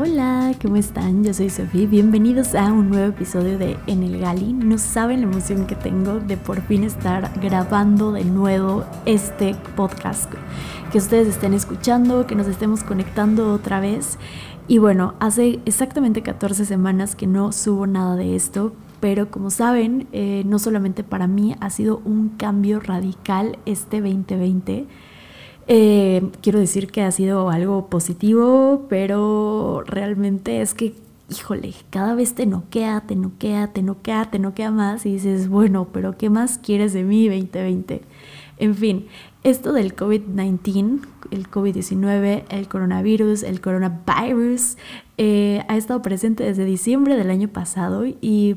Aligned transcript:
Hola, 0.00 0.52
¿cómo 0.62 0.76
están? 0.76 1.24
Yo 1.24 1.34
soy 1.34 1.50
Sofía. 1.50 1.88
Bienvenidos 1.88 2.54
a 2.54 2.72
un 2.72 2.88
nuevo 2.88 3.08
episodio 3.08 3.58
de 3.58 3.76
En 3.88 4.04
el 4.04 4.20
Gali. 4.20 4.52
No 4.52 4.78
saben 4.78 5.22
la 5.22 5.26
emoción 5.26 5.66
que 5.66 5.74
tengo 5.74 6.20
de 6.20 6.36
por 6.36 6.62
fin 6.62 6.84
estar 6.84 7.32
grabando 7.40 8.12
de 8.12 8.24
nuevo 8.24 8.84
este 9.06 9.56
podcast. 9.74 10.32
Que 10.92 10.98
ustedes 10.98 11.26
estén 11.26 11.52
escuchando, 11.52 12.28
que 12.28 12.36
nos 12.36 12.46
estemos 12.46 12.84
conectando 12.84 13.52
otra 13.52 13.80
vez. 13.80 14.18
Y 14.68 14.78
bueno, 14.78 15.14
hace 15.18 15.58
exactamente 15.64 16.22
14 16.22 16.64
semanas 16.64 17.16
que 17.16 17.26
no 17.26 17.50
subo 17.50 17.88
nada 17.88 18.14
de 18.14 18.36
esto, 18.36 18.74
pero 19.00 19.32
como 19.32 19.50
saben, 19.50 20.06
eh, 20.12 20.44
no 20.46 20.60
solamente 20.60 21.02
para 21.02 21.26
mí 21.26 21.56
ha 21.58 21.70
sido 21.70 22.02
un 22.04 22.28
cambio 22.28 22.78
radical 22.78 23.58
este 23.66 24.00
2020 24.00 24.86
eh, 25.68 26.22
quiero 26.40 26.58
decir 26.58 26.90
que 26.90 27.02
ha 27.02 27.12
sido 27.12 27.50
algo 27.50 27.88
positivo, 27.88 28.86
pero 28.88 29.82
realmente 29.86 30.62
es 30.62 30.72
que, 30.72 30.94
híjole, 31.28 31.74
cada 31.90 32.14
vez 32.14 32.34
te 32.34 32.46
noquea, 32.46 33.02
te 33.02 33.14
noquea, 33.14 33.68
te 33.74 33.82
noquea, 33.82 34.30
te 34.30 34.38
noquea 34.38 34.70
más 34.70 35.04
y 35.04 35.12
dices, 35.12 35.48
bueno, 35.48 35.88
pero 35.92 36.16
¿qué 36.16 36.30
más 36.30 36.56
quieres 36.56 36.94
de 36.94 37.04
mí 37.04 37.28
2020? 37.28 38.00
En 38.56 38.74
fin, 38.74 39.08
esto 39.44 39.74
del 39.74 39.94
COVID-19, 39.94 41.00
el 41.30 41.50
COVID-19, 41.50 42.44
el 42.48 42.68
coronavirus, 42.68 43.42
el 43.42 43.60
coronavirus, 43.60 44.78
eh, 45.18 45.64
ha 45.68 45.76
estado 45.76 46.00
presente 46.00 46.44
desde 46.44 46.64
diciembre 46.64 47.14
del 47.14 47.30
año 47.30 47.48
pasado 47.48 48.06
y 48.06 48.56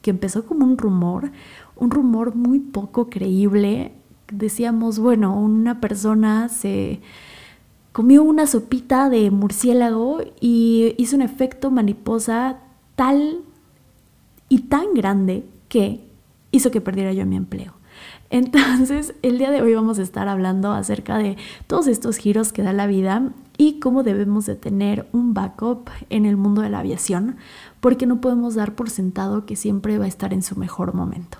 que 0.00 0.08
empezó 0.08 0.46
como 0.46 0.64
un 0.64 0.78
rumor, 0.78 1.32
un 1.76 1.90
rumor 1.90 2.34
muy 2.34 2.60
poco 2.60 3.10
creíble 3.10 3.92
decíamos, 4.30 4.98
bueno, 4.98 5.38
una 5.38 5.80
persona 5.80 6.48
se 6.48 7.00
comió 7.92 8.22
una 8.22 8.46
sopita 8.46 9.08
de 9.08 9.30
murciélago 9.30 10.20
y 10.40 10.94
hizo 10.98 11.16
un 11.16 11.22
efecto 11.22 11.70
mariposa 11.70 12.58
tal 12.94 13.38
y 14.48 14.58
tan 14.62 14.94
grande 14.94 15.44
que 15.68 16.04
hizo 16.50 16.70
que 16.70 16.80
perdiera 16.80 17.12
yo 17.12 17.26
mi 17.26 17.36
empleo. 17.36 17.74
Entonces, 18.30 19.14
el 19.22 19.38
día 19.38 19.50
de 19.50 19.62
hoy 19.62 19.74
vamos 19.74 19.98
a 19.98 20.02
estar 20.02 20.28
hablando 20.28 20.72
acerca 20.72 21.16
de 21.16 21.36
todos 21.66 21.86
estos 21.86 22.16
giros 22.16 22.52
que 22.52 22.62
da 22.62 22.72
la 22.72 22.86
vida 22.86 23.30
y 23.56 23.78
cómo 23.78 24.02
debemos 24.02 24.46
de 24.46 24.56
tener 24.56 25.08
un 25.12 25.32
backup 25.32 25.88
en 26.10 26.26
el 26.26 26.36
mundo 26.36 26.62
de 26.62 26.70
la 26.70 26.80
aviación, 26.80 27.36
porque 27.80 28.06
no 28.06 28.20
podemos 28.20 28.54
dar 28.54 28.74
por 28.74 28.90
sentado 28.90 29.46
que 29.46 29.56
siempre 29.56 29.98
va 29.98 30.04
a 30.04 30.08
estar 30.08 30.34
en 30.34 30.42
su 30.42 30.56
mejor 30.56 30.92
momento. 30.92 31.38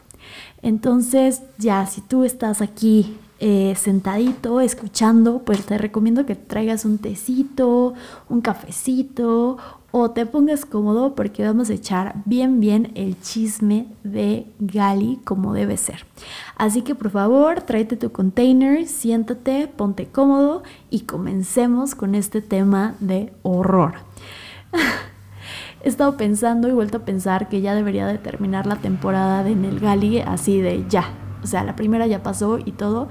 Entonces, 0.63 1.43
ya, 1.59 1.87
si 1.87 2.01
tú 2.01 2.25
estás 2.25 2.63
aquí 2.63 3.17
eh, 3.39 3.75
sentadito, 3.77 4.61
escuchando, 4.61 5.41
pues 5.41 5.67
te 5.67 5.77
recomiendo 5.77 6.25
que 6.25 6.35
traigas 6.35 6.87
un 6.87 6.97
tecito, 6.97 7.93
un 8.31 8.41
cafecito 8.41 9.59
o 9.91 10.11
te 10.11 10.25
pongas 10.25 10.65
cómodo 10.65 11.15
porque 11.15 11.45
vamos 11.45 11.69
a 11.69 11.75
echar 11.75 12.17
bien, 12.25 12.61
bien 12.61 12.93
el 12.95 13.21
chisme 13.21 13.89
de 14.05 14.47
Gali 14.59 15.21
como 15.25 15.53
debe 15.53 15.77
ser. 15.77 16.07
Así 16.57 16.83
que 16.83 16.95
por 16.95 17.11
favor, 17.11 17.61
tráete 17.61 17.97
tu 17.97 18.11
container, 18.11 18.87
siéntate, 18.87 19.69
ponte 19.69 20.07
cómodo 20.07 20.63
y 20.91 21.01
comencemos 21.01 21.95
con 21.95 22.15
este 22.15 22.41
tema 22.41 22.95
de 23.01 23.33
horror. 23.43 23.95
he 25.87 25.89
estado 25.89 26.17
pensando 26.17 26.67
y 26.67 26.73
vuelto 26.73 26.98
a 26.98 27.05
pensar 27.05 27.48
que 27.48 27.61
ya 27.61 27.73
debería 27.77 28.09
de 28.09 28.19
terminar 28.19 28.67
la 28.67 28.75
temporada 28.75 29.45
de 29.45 29.55
Nelgali 29.55 30.19
así 30.19 30.61
de 30.61 30.84
ya. 30.89 31.05
O 31.45 31.47
sea, 31.47 31.62
la 31.62 31.77
primera 31.77 32.09
ya 32.09 32.25
pasó 32.25 32.59
y 32.59 32.73
todo, 32.73 33.09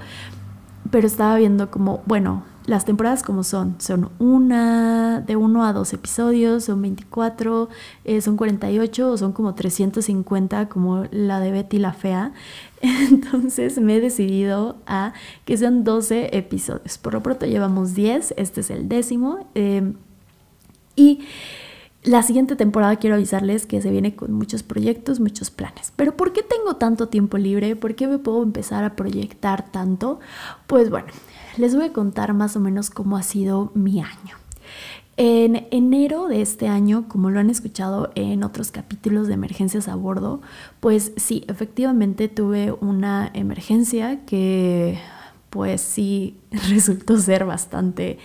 pero 0.90 1.06
estaba 1.06 1.36
viendo 1.36 1.70
como, 1.70 2.02
bueno, 2.04 2.44
las 2.66 2.84
temporadas 2.84 3.22
como 3.22 3.44
son, 3.44 3.76
son 3.78 4.10
una, 4.18 5.22
de 5.22 5.36
uno 5.36 5.64
a 5.64 5.72
dos 5.72 5.94
episodios, 5.94 6.64
son 6.64 6.82
24, 6.82 7.70
eh, 8.04 8.20
son 8.20 8.36
48 8.36 9.10
o 9.10 9.16
son 9.16 9.32
como 9.32 9.54
350 9.54 10.68
como 10.68 11.06
la 11.10 11.40
de 11.40 11.52
Betty 11.52 11.78
la 11.78 11.94
Fea. 11.94 12.32
Entonces 12.82 13.80
me 13.80 13.96
he 13.96 14.00
decidido 14.02 14.76
a 14.86 15.14
que 15.46 15.56
sean 15.56 15.82
12 15.82 16.36
episodios. 16.36 16.98
Por 16.98 17.14
lo 17.14 17.22
pronto 17.22 17.46
llevamos 17.46 17.94
10, 17.94 18.34
este 18.36 18.60
es 18.60 18.68
el 18.68 18.86
décimo. 18.86 19.48
Eh, 19.54 19.94
y 20.94 21.20
la 22.06 22.22
siguiente 22.22 22.54
temporada 22.54 22.96
quiero 22.96 23.16
avisarles 23.16 23.66
que 23.66 23.82
se 23.82 23.90
viene 23.90 24.14
con 24.14 24.32
muchos 24.32 24.62
proyectos, 24.62 25.18
muchos 25.18 25.50
planes. 25.50 25.92
Pero 25.96 26.16
¿por 26.16 26.32
qué 26.32 26.42
tengo 26.42 26.76
tanto 26.76 27.08
tiempo 27.08 27.36
libre? 27.36 27.74
¿Por 27.74 27.96
qué 27.96 28.06
me 28.06 28.18
puedo 28.18 28.44
empezar 28.44 28.84
a 28.84 28.94
proyectar 28.94 29.70
tanto? 29.72 30.20
Pues 30.68 30.88
bueno, 30.88 31.08
les 31.56 31.74
voy 31.74 31.86
a 31.86 31.92
contar 31.92 32.32
más 32.32 32.56
o 32.56 32.60
menos 32.60 32.90
cómo 32.90 33.16
ha 33.16 33.24
sido 33.24 33.72
mi 33.74 34.00
año. 34.00 34.36
En 35.16 35.66
enero 35.72 36.28
de 36.28 36.42
este 36.42 36.68
año, 36.68 37.08
como 37.08 37.30
lo 37.30 37.40
han 37.40 37.50
escuchado 37.50 38.12
en 38.14 38.44
otros 38.44 38.70
capítulos 38.70 39.26
de 39.26 39.34
emergencias 39.34 39.88
a 39.88 39.96
bordo, 39.96 40.40
pues 40.78 41.12
sí, 41.16 41.44
efectivamente 41.48 42.28
tuve 42.28 42.70
una 42.70 43.32
emergencia 43.34 44.24
que 44.26 45.00
pues 45.50 45.80
sí 45.80 46.36
resultó 46.68 47.18
ser 47.18 47.46
bastante 47.46 48.18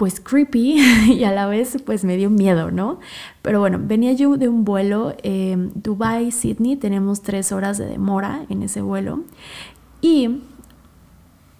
pues 0.00 0.18
creepy 0.18 0.78
y 1.12 1.24
a 1.24 1.30
la 1.30 1.46
vez 1.46 1.76
pues 1.84 2.04
me 2.04 2.16
dio 2.16 2.30
miedo, 2.30 2.70
¿no? 2.70 3.00
Pero 3.42 3.60
bueno, 3.60 3.78
venía 3.78 4.14
yo 4.14 4.38
de 4.38 4.48
un 4.48 4.64
vuelo 4.64 5.14
eh, 5.22 5.58
Dubai-Sydney, 5.74 6.76
tenemos 6.76 7.20
tres 7.20 7.52
horas 7.52 7.76
de 7.76 7.84
demora 7.84 8.46
en 8.48 8.62
ese 8.62 8.80
vuelo 8.80 9.24
y 10.00 10.40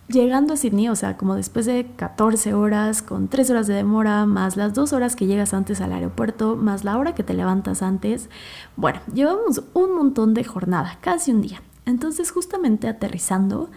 llegando 0.08 0.54
a 0.54 0.56
Sydney, 0.56 0.88
o 0.88 0.96
sea, 0.96 1.18
como 1.18 1.34
después 1.34 1.66
de 1.66 1.86
14 1.96 2.54
horas, 2.54 3.02
con 3.02 3.28
tres 3.28 3.50
horas 3.50 3.66
de 3.66 3.74
demora, 3.74 4.24
más 4.24 4.56
las 4.56 4.72
dos 4.72 4.94
horas 4.94 5.16
que 5.16 5.26
llegas 5.26 5.52
antes 5.52 5.82
al 5.82 5.92
aeropuerto, 5.92 6.56
más 6.56 6.82
la 6.82 6.96
hora 6.96 7.14
que 7.14 7.22
te 7.22 7.34
levantas 7.34 7.82
antes, 7.82 8.30
bueno, 8.74 9.00
llevamos 9.12 9.64
un 9.74 9.94
montón 9.94 10.32
de 10.32 10.44
jornada, 10.44 10.96
casi 11.02 11.30
un 11.30 11.42
día. 11.42 11.60
Entonces 11.84 12.30
justamente 12.30 12.88
aterrizando, 12.88 13.68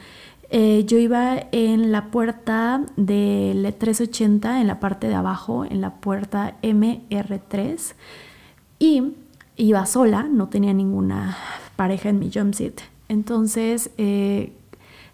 eh, 0.55 0.85
yo 0.85 0.99
iba 0.99 1.47
en 1.51 1.91
la 1.91 2.11
puerta 2.11 2.85
del 2.95 3.73
380, 3.73 4.61
en 4.61 4.67
la 4.67 4.79
parte 4.79 5.07
de 5.07 5.15
abajo, 5.15 5.65
en 5.65 5.81
la 5.81 5.95
puerta 5.95 6.57
MR3, 6.61 7.95
y 8.77 9.13
iba 9.57 9.83
sola, 9.87 10.27
no 10.31 10.49
tenía 10.49 10.71
ninguna 10.71 11.35
pareja 11.75 12.09
en 12.09 12.19
mi 12.19 12.29
jump. 12.31 12.53
Entonces, 13.09 13.89
eh, 13.97 14.53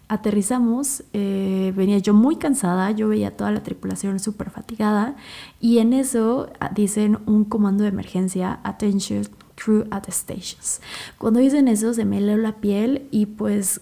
aterrizamos, 0.08 1.04
eh, 1.14 1.72
venía 1.74 1.96
yo 1.96 2.12
muy 2.12 2.36
cansada, 2.36 2.90
yo 2.90 3.08
veía 3.08 3.34
toda 3.34 3.50
la 3.50 3.62
tripulación 3.62 4.20
súper 4.20 4.50
fatigada 4.50 5.16
y 5.58 5.78
en 5.78 5.94
eso 5.94 6.50
ah, 6.60 6.70
dicen 6.74 7.16
un 7.24 7.46
comando 7.46 7.84
de 7.84 7.88
emergencia, 7.88 8.60
attention 8.62 9.22
crew 9.54 9.86
at 9.90 10.02
the 10.02 10.12
stations. 10.12 10.82
Cuando 11.16 11.40
dicen 11.40 11.66
eso 11.66 11.94
se 11.94 12.04
me 12.04 12.18
heló 12.18 12.36
la 12.36 12.56
piel 12.56 13.08
y 13.10 13.24
pues 13.24 13.80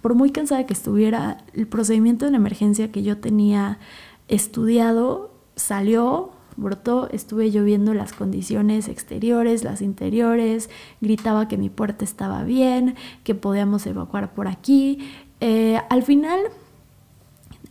por 0.00 0.14
muy 0.14 0.30
cansada 0.30 0.66
que 0.66 0.72
estuviera, 0.72 1.38
el 1.54 1.66
procedimiento 1.66 2.28
de 2.28 2.36
emergencia 2.36 2.90
que 2.90 3.02
yo 3.02 3.18
tenía 3.18 3.78
estudiado 4.28 5.30
salió, 5.56 6.30
brotó, 6.56 7.08
estuve 7.10 7.50
yo 7.50 7.64
viendo 7.64 7.94
las 7.94 8.12
condiciones 8.12 8.88
exteriores, 8.88 9.64
las 9.64 9.82
interiores, 9.82 10.70
gritaba 11.00 11.48
que 11.48 11.56
mi 11.58 11.68
puerta 11.68 12.04
estaba 12.04 12.44
bien, 12.44 12.94
que 13.24 13.34
podíamos 13.34 13.86
evacuar 13.86 14.32
por 14.32 14.48
aquí. 14.48 14.98
Eh, 15.40 15.80
al 15.88 16.02
final 16.02 16.40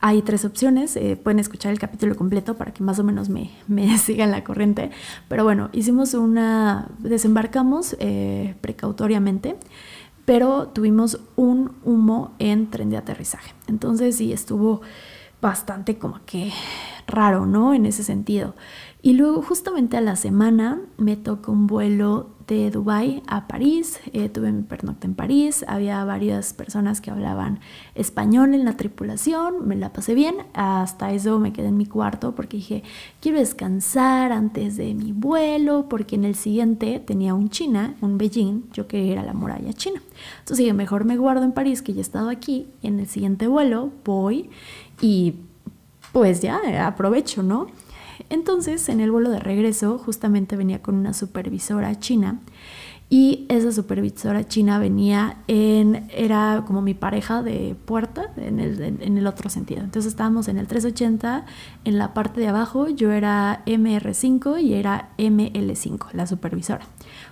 hay 0.01 0.21
tres 0.21 0.45
opciones, 0.45 0.95
eh, 0.95 1.19
pueden 1.21 1.39
escuchar 1.39 1.71
el 1.71 1.79
capítulo 1.79 2.15
completo 2.15 2.55
para 2.55 2.71
que 2.71 2.83
más 2.83 2.99
o 2.99 3.03
menos 3.03 3.29
me, 3.29 3.51
me 3.67 3.97
sigan 3.97 4.31
la 4.31 4.43
corriente, 4.43 4.91
pero 5.27 5.43
bueno, 5.43 5.69
hicimos 5.73 6.13
una, 6.13 6.87
desembarcamos 6.99 7.95
eh, 7.99 8.55
precautoriamente 8.61 9.57
pero 10.29 10.67
tuvimos 10.67 11.19
un 11.37 11.71
humo 11.83 12.35
en 12.37 12.69
tren 12.69 12.91
de 12.91 12.97
aterrizaje. 12.97 13.51
Entonces 13.65 14.15
sí, 14.17 14.31
estuvo 14.31 14.81
bastante 15.41 15.97
como 15.97 16.19
que 16.27 16.51
raro, 17.09 17.45
¿no? 17.45 17.73
En 17.73 17.85
ese 17.85 18.03
sentido. 18.03 18.55
Y 19.01 19.13
luego 19.13 19.41
justamente 19.41 19.95
a 19.95 20.01
la 20.01 20.17
semana 20.17 20.81
me 20.97 21.15
tocó 21.15 21.53
un 21.53 21.67
vuelo 21.67 22.31
de 22.47 22.69
Dubai 22.71 23.21
a 23.27 23.47
París, 23.47 23.99
eh, 24.11 24.27
tuve 24.27 24.51
mi 24.51 24.63
pernocte 24.63 25.05
en 25.05 25.13
París, 25.13 25.63
había 25.67 26.03
varias 26.03 26.51
personas 26.51 26.99
que 26.99 27.11
hablaban 27.11 27.59
español 27.93 28.55
en 28.55 28.65
la 28.65 28.75
tripulación, 28.75 29.67
me 29.67 29.75
la 29.75 29.93
pasé 29.93 30.15
bien, 30.15 30.35
hasta 30.53 31.13
eso 31.13 31.39
me 31.39 31.53
quedé 31.53 31.67
en 31.67 31.77
mi 31.77 31.85
cuarto 31.85 32.33
porque 32.33 32.57
dije, 32.57 32.83
quiero 33.21 33.37
descansar 33.37 34.31
antes 34.31 34.77
de 34.77 34.95
mi 34.95 35.11
vuelo, 35.11 35.85
porque 35.87 36.15
en 36.15 36.25
el 36.25 36.35
siguiente 36.35 36.99
tenía 36.99 37.35
un 37.35 37.49
China, 37.49 37.95
un 38.01 38.17
Beijing, 38.17 38.63
yo 38.73 38.87
quería 38.87 39.13
ir 39.13 39.19
a 39.19 39.23
la 39.23 39.33
muralla 39.33 39.71
china. 39.73 40.01
Entonces 40.39 40.57
dije, 40.57 40.73
mejor 40.73 41.05
me 41.05 41.17
guardo 41.17 41.43
en 41.45 41.51
París, 41.51 41.81
que 41.83 41.93
ya 41.93 41.99
he 41.99 42.01
estado 42.01 42.29
aquí, 42.29 42.67
en 42.81 42.99
el 42.99 43.07
siguiente 43.07 43.47
vuelo 43.47 43.91
voy 44.03 44.49
y 45.01 45.35
pues 46.11 46.41
ya 46.41 46.59
aprovecho, 46.87 47.43
¿no? 47.43 47.67
Entonces, 48.29 48.89
en 48.89 48.99
el 48.99 49.11
vuelo 49.11 49.29
de 49.29 49.39
regreso, 49.39 49.97
justamente 49.97 50.55
venía 50.55 50.81
con 50.81 50.95
una 50.95 51.13
supervisora 51.13 51.99
china 51.99 52.39
Y 53.11 53.47
esa 53.49 53.71
supervisora 53.71 54.47
china 54.47 54.77
venía 54.77 55.37
en, 55.47 56.07
era 56.11 56.63
como 56.67 56.81
mi 56.83 56.93
pareja 56.93 57.41
de 57.41 57.75
puerta 57.85 58.31
en 58.37 58.59
el, 58.59 58.81
en 58.81 59.17
el 59.17 59.25
otro 59.25 59.49
sentido. 59.49 59.81
Entonces 59.81 60.11
estábamos 60.11 60.47
en 60.47 60.59
el 60.59 60.67
380, 60.67 61.45
en 61.85 61.97
la 61.97 62.13
parte 62.13 62.39
de 62.39 62.49
abajo 62.49 62.87
yo 62.87 63.11
era 63.11 63.63
MR5 63.65 64.61
y 64.61 64.75
era 64.75 65.09
ML5, 65.17 66.13
la 66.13 66.27
supervisora. 66.27 66.85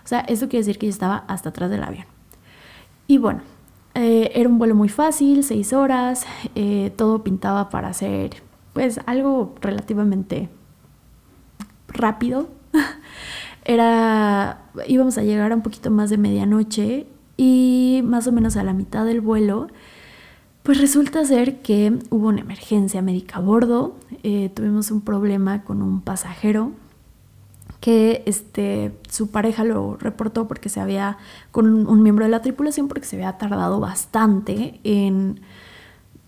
O 0.04 0.08
sea, 0.08 0.22
eso 0.22 0.50
quiere 0.50 0.66
decir 0.66 0.80
que 0.80 0.88
yo 0.88 0.92
estaba 0.92 1.26
hasta 1.28 1.50
atrás 1.50 1.70
del 1.70 1.84
avión. 1.84 2.06
Y 3.08 3.20
bueno, 3.20 3.42
eh, 3.94 4.32
era 4.34 4.50
un 4.50 4.58
vuelo 4.58 4.74
muy 4.74 4.90
fácil, 4.90 5.44
seis 5.44 5.74
horas, 5.74 6.26
eh, 6.56 6.92
todo 6.96 7.24
pintaba 7.24 7.70
para 7.70 7.94
ser 7.94 8.47
pues 8.78 9.00
algo 9.08 9.56
relativamente 9.60 10.50
rápido. 11.88 12.48
era, 13.66 14.66
íbamos 14.88 15.18
a 15.18 15.24
llegar 15.24 15.52
a 15.52 15.56
un 15.56 15.64
poquito 15.64 15.90
más 15.90 16.12
de 16.12 16.20
medianoche 16.20 17.08
y 17.38 18.02
más 18.04 18.28
o 18.28 18.32
menos 18.32 18.56
a 18.56 18.64
la 18.64 18.74
mitad 18.74 19.04
del 19.04 19.20
vuelo, 19.20 19.66
pues 20.62 20.80
resulta 20.80 21.26
ser 21.26 21.64
que 21.64 21.98
hubo 22.12 22.28
una 22.28 22.42
emergencia 22.42 23.02
médica 23.02 23.38
a 23.38 23.40
bordo, 23.40 23.96
eh, 24.22 24.52
tuvimos 24.54 24.92
un 24.92 25.02
problema 25.02 25.64
con 25.64 25.82
un 25.82 26.02
pasajero 26.02 26.74
que 27.80 28.22
este, 28.28 28.96
su 29.10 29.32
pareja 29.32 29.64
lo 29.64 29.98
reportó 29.98 30.48
porque 30.48 30.70
se 30.70 30.82
había, 30.82 31.18
con 31.50 31.88
un, 31.88 32.04
miembro 32.04 32.26
de 32.26 32.30
la 32.30 32.44
tripulación, 32.44 32.88
porque 32.88 33.08
se 33.08 33.16
había 33.16 33.40
tardado 33.40 33.80
bastante 33.80 34.80
en 34.84 35.42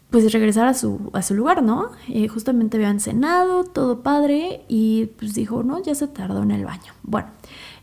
pues 0.09 0.31
regresar 0.33 0.67
a 0.67 0.73
su, 0.73 1.11
a 1.13 1.21
su 1.21 1.35
lugar, 1.35 1.61
¿no? 1.61 1.91
Eh, 2.07 2.27
justamente 2.27 2.77
habían 2.77 2.99
cenado, 2.99 3.63
todo 3.63 4.01
padre, 4.01 4.63
y 4.67 5.07
pues 5.17 5.33
dijo, 5.33 5.63
no, 5.63 5.81
ya 5.81 5.93
se 5.93 6.07
tardó 6.07 6.41
en 6.41 6.51
el 6.51 6.65
baño. 6.65 6.93
Bueno, 7.03 7.27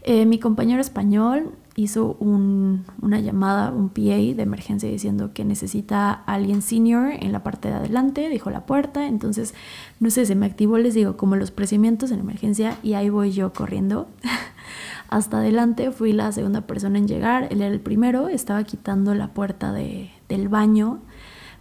eh, 0.02 0.26
mi 0.26 0.38
compañero 0.38 0.80
español 0.80 1.52
hizo 1.76 2.16
una 2.20 3.20
llamada, 3.20 3.70
un 3.70 3.90
PA 3.90 4.16
de 4.34 4.42
emergencia 4.42 4.88
diciendo 4.88 5.32
que 5.34 5.44
necesita 5.44 6.10
alguien 6.10 6.62
senior 6.62 7.12
en 7.20 7.32
la 7.32 7.42
parte 7.42 7.68
de 7.68 7.74
adelante, 7.74 8.28
dijo 8.28 8.50
la 8.50 8.64
puerta, 8.64 9.06
entonces, 9.06 9.54
no 10.00 10.10
sé, 10.10 10.24
se 10.24 10.34
me 10.34 10.46
activó, 10.46 10.78
les 10.78 10.94
digo, 10.94 11.16
como 11.16 11.36
los 11.36 11.50
procedimientos 11.50 12.10
en 12.10 12.20
emergencia 12.20 12.78
y 12.82 12.94
ahí 12.94 13.10
voy 13.10 13.32
yo 13.32 13.52
corriendo. 13.52 14.08
Hasta 15.08 15.38
adelante 15.38 15.92
fui 15.92 16.12
la 16.12 16.32
segunda 16.32 16.62
persona 16.62 16.98
en 16.98 17.06
llegar, 17.06 17.48
él 17.50 17.60
era 17.60 17.72
el 17.72 17.80
primero, 17.80 18.28
estaba 18.28 18.64
quitando 18.64 19.14
la 19.14 19.28
puerta 19.28 19.72
de, 19.72 20.10
del 20.28 20.48
baño 20.48 21.00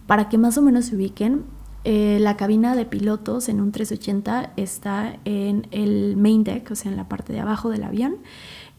para 0.06 0.28
que 0.28 0.38
más 0.38 0.58
o 0.58 0.62
menos 0.62 0.86
se 0.86 0.96
ubiquen. 0.96 1.44
Eh, 1.84 2.18
la 2.20 2.36
cabina 2.36 2.74
de 2.74 2.84
pilotos 2.84 3.48
en 3.48 3.60
un 3.60 3.70
380 3.70 4.54
está 4.56 5.18
en 5.24 5.68
el 5.70 6.16
main 6.16 6.42
deck, 6.42 6.70
o 6.72 6.74
sea, 6.74 6.90
en 6.90 6.96
la 6.96 7.08
parte 7.08 7.32
de 7.32 7.40
abajo 7.40 7.70
del 7.70 7.84
avión 7.84 8.16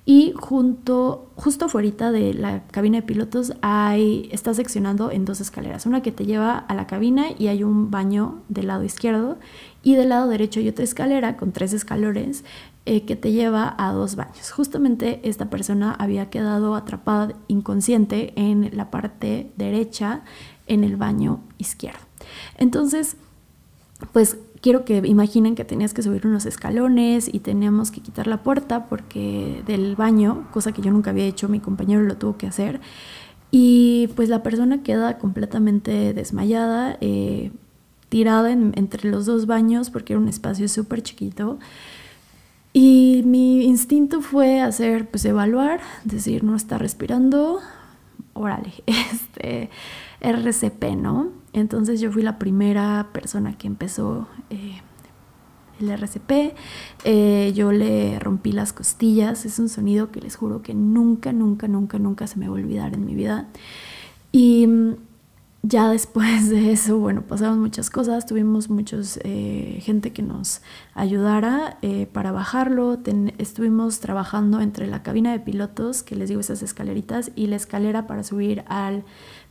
y 0.09 0.31
junto, 0.39 1.33
justo 1.35 1.65
afuera 1.65 2.13
de 2.13 2.33
la 2.33 2.63
cabina 2.67 2.99
de 2.99 3.03
pilotos 3.03 3.51
hay, 3.61 4.29
está 4.31 4.53
seccionando 4.53 5.11
en 5.11 5.25
dos 5.25 5.41
escaleras, 5.41 5.85
una 5.85 6.01
que 6.01 6.13
te 6.13 6.25
lleva 6.25 6.57
a 6.57 6.73
la 6.75 6.87
cabina 6.87 7.25
y 7.37 7.47
hay 7.47 7.65
un 7.65 7.91
baño 7.91 8.41
del 8.47 8.67
lado 8.67 8.85
izquierdo 8.85 9.37
y 9.83 9.95
del 9.95 10.07
lado 10.07 10.29
derecho 10.29 10.61
hay 10.61 10.69
otra 10.69 10.85
escalera 10.85 11.35
con 11.35 11.51
tres 11.51 11.73
escalones 11.73 12.45
eh, 12.85 13.03
que 13.03 13.17
te 13.17 13.33
lleva 13.33 13.75
a 13.77 13.91
dos 13.91 14.15
baños. 14.15 14.49
Justamente 14.49 15.19
esta 15.23 15.49
persona 15.49 15.91
había 15.91 16.29
quedado 16.29 16.75
atrapada 16.75 17.35
inconsciente 17.49 18.31
en 18.37 18.69
la 18.77 18.89
parte 18.89 19.51
derecha 19.57 20.23
en 20.67 20.83
el 20.83 20.97
baño 20.97 21.41
izquierdo. 21.57 21.99
Entonces, 22.57 23.17
pues 24.13 24.37
quiero 24.61 24.85
que 24.85 24.97
imaginen 25.05 25.55
que 25.55 25.65
tenías 25.65 25.93
que 25.93 26.03
subir 26.03 26.27
unos 26.27 26.45
escalones 26.45 27.29
y 27.31 27.39
teníamos 27.39 27.91
que 27.91 28.01
quitar 28.01 28.27
la 28.27 28.43
puerta 28.43 28.85
porque 28.87 29.63
del 29.65 29.95
baño, 29.95 30.47
cosa 30.51 30.71
que 30.71 30.81
yo 30.81 30.91
nunca 30.91 31.11
había 31.11 31.25
hecho, 31.25 31.49
mi 31.49 31.59
compañero 31.59 32.01
lo 32.03 32.17
tuvo 32.17 32.37
que 32.37 32.47
hacer. 32.47 32.79
Y 33.49 34.09
pues 34.15 34.29
la 34.29 34.43
persona 34.43 34.83
queda 34.83 35.17
completamente 35.17 36.13
desmayada, 36.13 36.97
eh, 37.01 37.51
tirada 38.09 38.51
entre 38.51 39.09
los 39.09 39.25
dos 39.25 39.45
baños 39.45 39.89
porque 39.89 40.13
era 40.13 40.19
un 40.19 40.27
espacio 40.27 40.67
súper 40.67 41.01
chiquito. 41.01 41.59
Y 42.73 43.23
mi 43.25 43.63
instinto 43.63 44.21
fue 44.21 44.61
hacer, 44.61 45.09
pues 45.09 45.25
evaluar, 45.25 45.79
decir, 46.03 46.43
no 46.43 46.55
está 46.55 46.77
respirando, 46.77 47.59
órale, 48.37 48.73
este, 48.85 49.69
RCP, 50.21 50.95
¿no? 50.95 51.29
Entonces 51.53 51.99
yo 51.99 52.11
fui 52.11 52.23
la 52.23 52.37
primera 52.37 53.09
persona 53.13 53.57
que 53.57 53.67
empezó 53.67 54.27
eh, 54.49 54.81
el 55.79 55.89
RCP. 55.89 56.55
Eh, 57.03 57.51
yo 57.55 57.71
le 57.71 58.19
rompí 58.19 58.51
las 58.51 58.73
costillas. 58.73 59.45
Es 59.45 59.59
un 59.59 59.69
sonido 59.69 60.11
que 60.11 60.21
les 60.21 60.35
juro 60.35 60.61
que 60.61 60.73
nunca, 60.73 61.31
nunca, 61.33 61.67
nunca, 61.67 61.99
nunca 61.99 62.27
se 62.27 62.37
me 62.39 62.47
va 62.47 62.55
a 62.55 62.59
olvidar 62.59 62.93
en 62.93 63.05
mi 63.05 63.15
vida. 63.15 63.47
Y 64.31 64.67
mm, 64.67 64.95
ya 65.63 65.89
después 65.89 66.49
de 66.49 66.71
eso, 66.71 66.97
bueno, 66.97 67.23
pasaron 67.23 67.59
muchas 67.59 67.89
cosas. 67.89 68.25
Tuvimos 68.25 68.69
muchos 68.69 69.19
eh, 69.23 69.79
gente 69.83 70.13
que 70.13 70.21
nos 70.21 70.61
ayudara 70.93 71.77
para 72.13 72.31
bajarlo. 72.31 72.99
estuvimos 73.37 73.99
trabajando 73.99 74.61
entre 74.61 74.87
la 74.87 75.03
cabina 75.03 75.31
de 75.31 75.39
pilotos, 75.39 76.03
que 76.03 76.15
les 76.15 76.29
digo 76.29 76.41
esas 76.41 76.61
escaleritas, 76.63 77.31
y 77.35 77.47
la 77.47 77.55
escalera 77.55 78.07
para 78.07 78.23
subir 78.23 78.63
al 78.67 79.03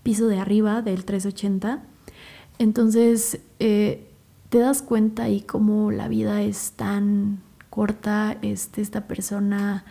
piso 0.02 0.28
de 0.28 0.38
arriba 0.38 0.82
del 0.82 1.04
380. 1.04 1.82
Entonces, 2.58 3.40
eh, 3.58 4.08
te 4.48 4.58
das 4.58 4.82
cuenta 4.82 5.24
ahí 5.24 5.40
cómo 5.40 5.90
la 5.90 6.08
vida 6.08 6.42
es 6.42 6.72
tan 6.72 7.40
corta, 7.70 8.38
este, 8.42 8.82
esta 8.82 9.06
persona... 9.08 9.84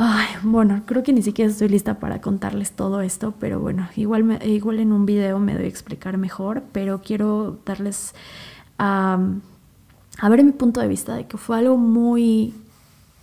Ay, 0.00 0.28
bueno, 0.44 0.82
creo 0.86 1.02
que 1.02 1.12
ni 1.12 1.22
siquiera 1.22 1.50
estoy 1.50 1.68
lista 1.68 1.98
para 1.98 2.20
contarles 2.20 2.70
todo 2.70 3.00
esto, 3.00 3.34
pero 3.40 3.58
bueno, 3.58 3.88
igual, 3.96 4.22
me, 4.22 4.38
igual 4.46 4.78
en 4.78 4.92
un 4.92 5.06
video 5.06 5.40
me 5.40 5.54
doy 5.54 5.64
a 5.64 5.68
explicar 5.68 6.18
mejor, 6.18 6.62
pero 6.70 7.02
quiero 7.02 7.58
darles 7.66 8.14
a 8.78 9.18
ver 10.30 10.44
mi 10.44 10.52
punto 10.52 10.80
de 10.80 10.86
vista 10.86 11.16
de 11.16 11.26
que 11.26 11.36
fue 11.36 11.58
algo 11.58 11.76
muy 11.76 12.54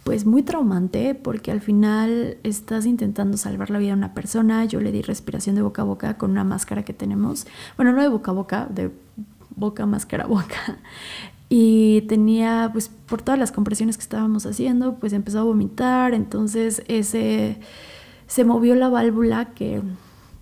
pues 0.04 0.25
muy 0.25 0.44
traumante 0.44 1.16
porque 1.16 1.50
al 1.51 1.62
final 1.62 2.38
estás 2.44 2.86
intentando 2.86 3.38
salvar 3.38 3.69
la 3.72 3.80
vida 3.80 3.92
de 3.92 3.98
una 3.98 4.13
persona. 4.13 4.66
Yo 4.66 4.81
le 4.81 4.92
di 4.92 5.01
respiración 5.01 5.56
de 5.56 5.62
boca 5.62 5.81
a 5.81 5.86
boca 5.86 6.18
con 6.18 6.31
una 6.31 6.44
máscara 6.44 6.83
que 6.83 6.94
tenemos. 6.94 7.48
Bueno, 7.77 7.94
no 7.94 8.01
de 8.01 8.10
boca 8.10 8.31
a 8.31 8.33
boca, 8.33 8.68
de 8.69 8.92
boca, 9.56 9.86
máscara, 9.86 10.27
boca. 10.27 10.77
Y 11.57 12.02
tenía, 12.10 12.69
pues 12.74 12.90
por 12.90 13.22
todas 13.22 13.40
las 13.40 13.54
compresiones 13.54 13.96
que 13.96 14.04
estábamos 14.04 14.46
haciendo, 14.46 14.96
pues 14.96 15.13
empezó 15.13 15.40
a 15.40 15.44
vomitar. 15.44 16.13
Entonces 16.13 16.84
ese, 16.89 17.62
se 18.27 18.44
movió 18.44 18.75
la 18.75 18.89
válvula 18.89 19.53
que, 19.53 19.82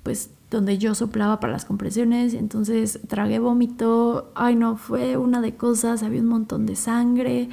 pues 0.01 0.31
donde 0.49 0.79
yo 0.79 0.95
soplaba 0.95 1.39
para 1.39 1.53
las 1.53 1.65
compresiones. 1.65 2.33
Entonces 2.33 2.99
tragué 3.07 3.37
vómito. 3.37 4.31
Ay, 4.33 4.55
no, 4.55 4.75
fue 4.75 5.15
una 5.17 5.39
de 5.39 5.55
cosas. 5.55 6.01
Había 6.01 6.19
un 6.19 6.29
montón 6.29 6.65
de 6.65 6.75
sangre. 6.75 7.47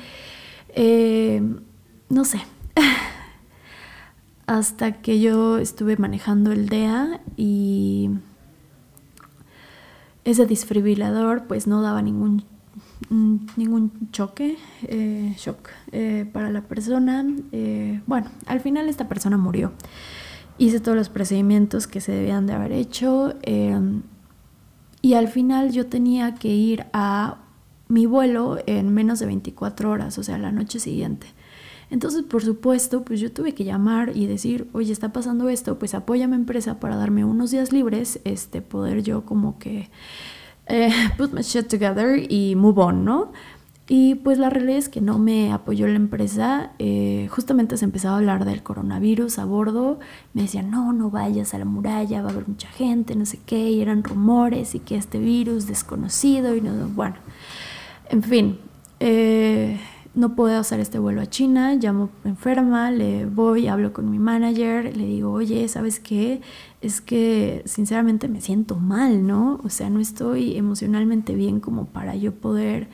Eh, 0.70 1.42
no 2.08 2.24
sé, 2.24 2.40
hasta 4.46 5.02
que 5.02 5.20
yo 5.20 5.58
estuve 5.58 5.98
manejando 5.98 6.50
el 6.50 6.70
DEA 6.70 7.20
y 7.36 8.08
ese 10.24 10.46
desfibrilador 10.46 11.44
pues 11.46 11.66
no 11.66 11.82
daba 11.82 12.00
ningún, 12.00 12.44
ningún 13.10 14.10
choque, 14.12 14.56
eh, 14.84 15.34
shock 15.36 15.68
eh, 15.92 16.28
para 16.32 16.50
la 16.50 16.62
persona. 16.62 17.26
Eh, 17.52 18.00
bueno, 18.06 18.28
al 18.46 18.60
final 18.60 18.88
esta 18.88 19.08
persona 19.08 19.36
murió. 19.36 19.72
Hice 20.58 20.80
todos 20.80 20.96
los 20.96 21.08
procedimientos 21.08 21.86
que 21.86 22.00
se 22.00 22.12
debían 22.12 22.46
de 22.46 22.52
haber 22.52 22.72
hecho 22.72 23.34
y 25.02 25.14
al 25.14 25.28
final 25.28 25.72
yo 25.72 25.86
tenía 25.86 26.34
que 26.34 26.48
ir 26.48 26.84
a 26.92 27.38
mi 27.88 28.04
vuelo 28.04 28.58
en 28.66 28.92
menos 28.92 29.18
de 29.20 29.26
24 29.26 29.90
horas, 29.90 30.18
o 30.18 30.22
sea, 30.22 30.36
la 30.36 30.52
noche 30.52 30.78
siguiente. 30.78 31.26
Entonces, 31.90 32.22
por 32.22 32.44
supuesto, 32.44 33.04
pues 33.04 33.20
yo 33.20 33.32
tuve 33.32 33.52
que 33.54 33.64
llamar 33.64 34.12
y 34.14 34.26
decir, 34.26 34.68
oye, 34.72 34.92
está 34.92 35.12
pasando 35.12 35.48
esto, 35.48 35.78
pues 35.78 35.94
apóyame 35.94 36.36
empresa 36.36 36.78
para 36.78 36.96
darme 36.96 37.24
unos 37.24 37.50
días 37.50 37.72
libres, 37.72 38.20
este, 38.24 38.62
poder 38.62 39.02
yo 39.02 39.24
como 39.24 39.58
que 39.58 39.90
eh, 40.70 40.92
put 41.18 41.32
my 41.32 41.42
shit 41.42 41.68
together 41.68 42.16
y 42.28 42.54
move 42.54 42.80
on, 42.80 43.04
¿no? 43.04 43.32
Y 43.92 44.14
pues 44.14 44.38
la 44.38 44.50
realidad 44.50 44.78
es 44.78 44.88
que 44.88 45.00
no 45.00 45.18
me 45.18 45.52
apoyó 45.52 45.88
la 45.88 45.96
empresa. 45.96 46.70
Eh, 46.78 47.26
justamente 47.28 47.76
se 47.76 47.84
empezaba 47.84 48.14
a 48.14 48.18
hablar 48.18 48.44
del 48.44 48.62
coronavirus 48.62 49.40
a 49.40 49.44
bordo. 49.44 49.98
Me 50.32 50.42
decían, 50.42 50.70
no, 50.70 50.92
no 50.92 51.10
vayas 51.10 51.54
a 51.54 51.58
la 51.58 51.64
muralla, 51.64 52.22
va 52.22 52.28
a 52.28 52.32
haber 52.32 52.46
mucha 52.46 52.68
gente, 52.68 53.16
no 53.16 53.26
sé 53.26 53.40
qué. 53.44 53.68
Y 53.68 53.82
eran 53.82 54.04
rumores 54.04 54.76
y 54.76 54.78
que 54.78 54.94
este 54.94 55.18
virus 55.18 55.66
desconocido 55.66 56.54
y 56.54 56.60
no, 56.60 56.70
bueno. 56.94 57.16
En 58.10 58.22
fin, 58.22 58.60
eh, 59.00 59.80
no 60.14 60.34
puedo 60.34 60.58
hacer 60.58 60.80
este 60.80 60.98
vuelo 60.98 61.20
a 61.20 61.26
China, 61.26 61.74
llamo 61.74 62.10
enferma, 62.24 62.90
le 62.90 63.26
voy, 63.26 63.68
hablo 63.68 63.92
con 63.92 64.10
mi 64.10 64.18
manager, 64.18 64.96
le 64.96 65.06
digo, 65.06 65.32
oye, 65.32 65.66
¿sabes 65.68 66.00
qué? 66.00 66.40
Es 66.80 67.00
que 67.00 67.62
sinceramente 67.64 68.26
me 68.28 68.40
siento 68.40 68.76
mal, 68.76 69.26
¿no? 69.26 69.60
O 69.62 69.68
sea, 69.68 69.88
no 69.88 70.00
estoy 70.00 70.56
emocionalmente 70.56 71.34
bien 71.34 71.60
como 71.60 71.86
para 71.86 72.16
yo 72.16 72.34
poder 72.34 72.88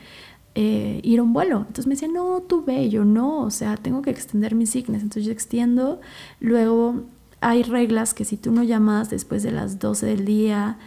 eh, 0.53 0.99
ir 1.03 1.19
a 1.19 1.23
un 1.23 1.33
vuelo. 1.33 1.57
Entonces 1.59 1.87
me 1.87 1.95
decía, 1.95 2.07
no, 2.07 2.41
tú 2.41 2.63
ve, 2.63 2.89
yo 2.89 3.03
no, 3.03 3.41
o 3.41 3.51
sea, 3.51 3.77
tengo 3.77 4.01
que 4.01 4.11
extender 4.11 4.53
mi 4.53 4.65
sickness. 4.65 5.01
Entonces 5.01 5.25
yo 5.25 5.31
extiendo, 5.31 6.01
luego 6.39 7.03
hay 7.41 7.63
reglas 7.63 8.13
que 8.13 8.25
si 8.25 8.37
tú 8.37 8.51
no 8.51 8.63
llamas 8.63 9.09
después 9.09 9.43
de 9.43 9.51
las 9.51 9.79
12 9.79 10.05
del 10.05 10.25
día, 10.25 10.77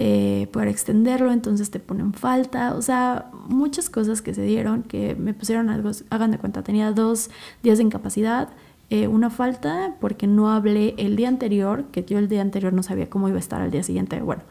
eh, 0.00 0.48
para 0.52 0.70
extenderlo, 0.70 1.32
entonces 1.32 1.72
te 1.72 1.80
ponen 1.80 2.12
falta, 2.12 2.74
o 2.74 2.82
sea, 2.82 3.32
muchas 3.48 3.90
cosas 3.90 4.22
que 4.22 4.32
se 4.32 4.42
dieron 4.42 4.84
que 4.84 5.16
me 5.16 5.34
pusieron 5.34 5.68
algo, 5.70 5.90
hagan 6.10 6.30
de 6.30 6.38
cuenta, 6.38 6.62
tenía 6.62 6.92
dos 6.92 7.30
días 7.64 7.78
de 7.78 7.84
incapacidad, 7.84 8.48
eh, 8.90 9.08
una 9.08 9.28
falta 9.28 9.96
porque 10.00 10.28
no 10.28 10.52
hablé 10.52 10.94
el 10.98 11.16
día 11.16 11.26
anterior, 11.26 11.86
que 11.90 12.04
yo 12.04 12.18
el 12.18 12.28
día 12.28 12.42
anterior 12.42 12.72
no 12.72 12.84
sabía 12.84 13.10
cómo 13.10 13.28
iba 13.28 13.38
a 13.38 13.40
estar 13.40 13.60
al 13.60 13.72
día 13.72 13.82
siguiente, 13.82 14.20
bueno, 14.22 14.42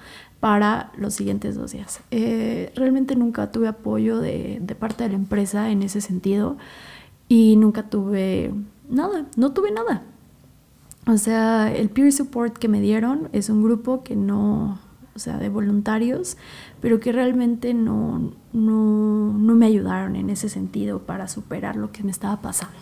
para 0.41 0.91
los 0.97 1.13
siguientes 1.13 1.55
dos 1.55 1.71
días. 1.71 2.01
Eh, 2.11 2.73
realmente 2.75 3.15
nunca 3.15 3.49
tuve 3.49 3.69
apoyo 3.69 4.19
de, 4.19 4.59
de 4.61 4.75
parte 4.75 5.05
de 5.05 5.11
la 5.11 5.15
empresa 5.15 5.71
en 5.71 5.81
ese 5.81 6.01
sentido 6.01 6.57
y 7.29 7.55
nunca 7.55 7.83
tuve 7.83 8.51
nada, 8.89 9.25
no 9.37 9.53
tuve 9.53 9.71
nada. 9.71 10.03
O 11.07 11.17
sea, 11.17 11.73
el 11.73 11.89
peer 11.89 12.11
support 12.11 12.57
que 12.57 12.67
me 12.67 12.81
dieron 12.81 13.29
es 13.31 13.49
un 13.49 13.63
grupo 13.63 14.03
que 14.03 14.17
no, 14.17 14.77
o 15.17 15.19
sea, 15.19 15.37
de 15.37 15.49
voluntarios, 15.49 16.37
pero 16.79 16.99
que 16.99 17.11
realmente 17.11 17.73
no, 17.73 18.31
no, 18.53 19.33
no 19.33 19.55
me 19.55 19.65
ayudaron 19.65 20.15
en 20.15 20.29
ese 20.29 20.47
sentido 20.47 20.99
para 20.99 21.27
superar 21.27 21.75
lo 21.75 21.91
que 21.91 22.03
me 22.03 22.11
estaba 22.11 22.39
pasando. 22.39 22.77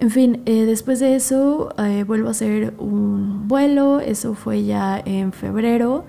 En 0.00 0.10
fin, 0.10 0.42
eh, 0.44 0.64
después 0.64 0.98
de 0.98 1.14
eso 1.14 1.72
eh, 1.78 2.04
vuelvo 2.04 2.28
a 2.28 2.32
hacer 2.32 2.74
un 2.78 3.46
vuelo, 3.46 4.00
eso 4.00 4.34
fue 4.34 4.64
ya 4.64 5.00
en 5.04 5.32
febrero. 5.32 6.04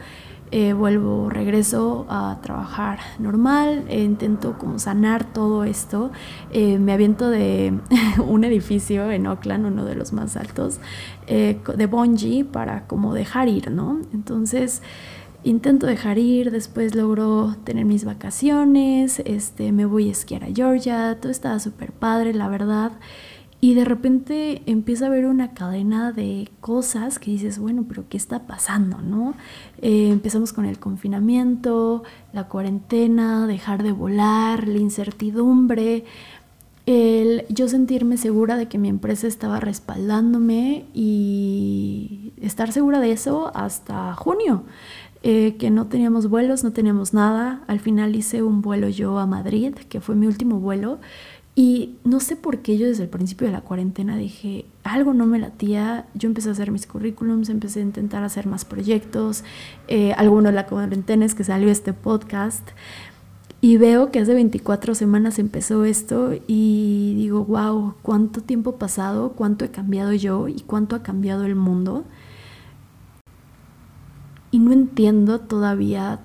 Eh, 0.51 0.73
vuelvo, 0.73 1.29
regreso 1.29 2.05
a 2.07 2.39
trabajar 2.41 2.99
normal, 3.19 3.85
intento 3.89 4.57
como 4.57 4.79
sanar 4.79 5.25
todo 5.33 5.63
esto. 5.65 6.11
me 6.53 6.93
aviento 6.93 7.29
de 7.29 7.73
un 8.25 8.43
edificio 8.43 9.11
en 9.11 9.27
Oakland, 9.27 9.65
uno 9.65 9.85
de 9.85 9.95
los 9.95 10.13
más 10.13 10.37
altos, 10.37 10.79
de 11.27 11.87
bungee 11.87 12.45
para 12.45 12.87
como 12.87 13.13
dejar 13.13 13.49
ir, 13.49 13.71
¿no? 13.71 13.99
Entonces 14.13 14.81
intento 15.45 15.85
dejar 15.85 16.17
ir, 16.17 16.51
después 16.51 16.95
logro 16.95 17.55
tener 17.63 17.85
mis 17.85 18.03
vacaciones, 18.03 19.21
este, 19.25 19.71
me 19.71 19.85
voy 19.85 20.09
a 20.09 20.11
esquiar 20.11 20.43
a 20.43 20.53
Georgia, 20.53 21.17
todo 21.21 21.31
estaba 21.31 21.59
súper 21.59 21.91
padre, 21.93 22.33
la 22.33 22.49
verdad. 22.49 22.91
Y 23.61 23.73
de 23.73 23.85
repente 23.85 24.61
empieza 24.65 25.05
a 25.05 25.07
haber 25.07 25.25
una 25.25 25.53
cadena 25.53 26.11
de 26.11 26.49
cosas 26.59 27.19
que 27.19 27.31
dices, 27.31 27.57
bueno, 27.57 27.85
pero 27.87 28.07
¿qué 28.09 28.17
está 28.17 28.45
pasando? 28.45 29.01
¿no? 29.01 29.33
Eh, 29.81 30.09
empezamos 30.11 30.51
con 30.51 30.65
el 30.65 30.77
confinamiento, 30.77 32.03
la 32.33 32.47
cuarentena, 32.47 33.47
dejar 33.47 33.81
de 33.81 33.91
volar, 33.91 34.67
la 34.67 34.77
incertidumbre, 34.79 36.03
el 36.85 37.45
yo 37.49 37.67
sentirme 37.67 38.17
segura 38.17 38.57
de 38.57 38.67
que 38.67 38.77
mi 38.77 38.89
empresa 38.89 39.25
estaba 39.25 39.59
respaldándome 39.59 40.85
y 40.93 42.33
estar 42.41 42.71
segura 42.71 42.99
de 42.99 43.11
eso 43.11 43.51
hasta 43.55 44.13
junio. 44.13 44.63
Eh, 45.27 45.55
que 45.57 45.71
no 45.71 45.87
teníamos 45.87 46.29
vuelos, 46.29 46.63
no 46.63 46.71
teníamos 46.71 47.15
nada. 47.15 47.63
Al 47.65 47.79
final 47.79 48.15
hice 48.15 48.43
un 48.43 48.61
vuelo 48.61 48.89
yo 48.89 49.17
a 49.17 49.25
Madrid, 49.25 49.73
que 49.73 49.99
fue 49.99 50.13
mi 50.13 50.27
último 50.27 50.59
vuelo. 50.59 50.99
Y 51.55 51.95
no 52.03 52.19
sé 52.19 52.35
por 52.35 52.59
qué 52.59 52.77
yo 52.77 52.85
desde 52.85 53.01
el 53.01 53.09
principio 53.09 53.47
de 53.47 53.53
la 53.53 53.61
cuarentena 53.61 54.17
dije, 54.17 54.65
algo 54.83 55.15
no 55.15 55.25
me 55.25 55.39
latía. 55.39 56.05
Yo 56.13 56.27
empecé 56.27 56.49
a 56.49 56.51
hacer 56.51 56.69
mis 56.69 56.85
currículums, 56.85 57.49
empecé 57.49 57.79
a 57.79 57.81
intentar 57.81 58.23
hacer 58.23 58.45
más 58.45 58.65
proyectos. 58.65 59.43
Eh, 59.87 60.13
alguno 60.13 60.49
de 60.49 60.55
la 60.55 60.67
cuarentena 60.67 61.25
es 61.25 61.33
que 61.33 61.43
salió 61.43 61.71
este 61.71 61.93
podcast. 61.93 62.69
Y 63.61 63.77
veo 63.77 64.11
que 64.11 64.19
hace 64.19 64.35
24 64.35 64.93
semanas 64.93 65.39
empezó 65.39 65.85
esto 65.85 66.33
y 66.45 67.15
digo, 67.15 67.45
wow, 67.45 67.95
cuánto 68.03 68.41
tiempo 68.41 68.75
ha 68.75 68.77
pasado, 68.77 69.31
cuánto 69.31 69.65
he 69.65 69.71
cambiado 69.71 70.13
yo 70.13 70.49
y 70.49 70.61
cuánto 70.67 70.95
ha 70.95 71.01
cambiado 71.01 71.45
el 71.45 71.55
mundo 71.55 72.05
y 74.55 74.59
no 74.59 74.71
entiendo 74.71 75.41
todavía 75.41 76.21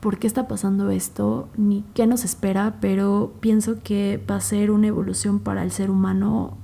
por 0.00 0.18
qué 0.18 0.26
está 0.26 0.48
pasando 0.48 0.88
esto 0.88 1.50
ni 1.58 1.84
qué 1.92 2.06
nos 2.06 2.24
espera, 2.24 2.78
pero 2.80 3.34
pienso 3.40 3.82
que 3.84 4.24
va 4.30 4.36
a 4.36 4.40
ser 4.40 4.70
una 4.70 4.86
evolución 4.86 5.38
para 5.38 5.62
el 5.62 5.70
ser 5.70 5.90
humano 5.90 6.56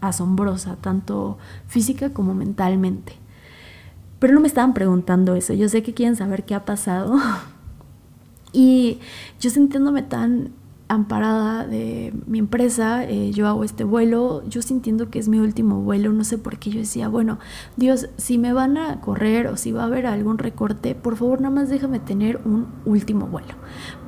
asombrosa, 0.00 0.74
tanto 0.74 1.38
física 1.68 2.12
como 2.12 2.34
mentalmente. 2.34 3.12
Pero 4.18 4.34
no 4.34 4.40
me 4.40 4.48
estaban 4.48 4.74
preguntando 4.74 5.36
eso, 5.36 5.52
yo 5.52 5.68
sé 5.68 5.84
que 5.84 5.94
quieren 5.94 6.16
saber 6.16 6.44
qué 6.44 6.56
ha 6.56 6.64
pasado. 6.64 7.20
y 8.52 8.98
yo 9.38 9.50
sintiéndome 9.50 10.02
tan 10.02 10.50
amparada 10.88 11.66
de 11.66 12.12
mi 12.26 12.38
empresa, 12.38 13.04
eh, 13.04 13.30
yo 13.32 13.48
hago 13.48 13.64
este 13.64 13.84
vuelo, 13.84 14.46
yo 14.46 14.60
sintiendo 14.60 15.08
que 15.08 15.18
es 15.18 15.28
mi 15.28 15.38
último 15.38 15.80
vuelo, 15.80 16.12
no 16.12 16.24
sé 16.24 16.36
por 16.36 16.58
qué 16.58 16.70
yo 16.70 16.78
decía, 16.78 17.08
bueno, 17.08 17.38
Dios, 17.76 18.08
si 18.18 18.36
me 18.36 18.52
van 18.52 18.76
a 18.76 19.00
correr 19.00 19.46
o 19.46 19.56
si 19.56 19.72
va 19.72 19.82
a 19.82 19.86
haber 19.86 20.06
algún 20.06 20.36
recorte, 20.36 20.94
por 20.94 21.16
favor 21.16 21.40
nada 21.40 21.54
más 21.54 21.70
déjame 21.70 22.00
tener 22.00 22.38
un 22.44 22.66
último 22.84 23.26
vuelo, 23.26 23.54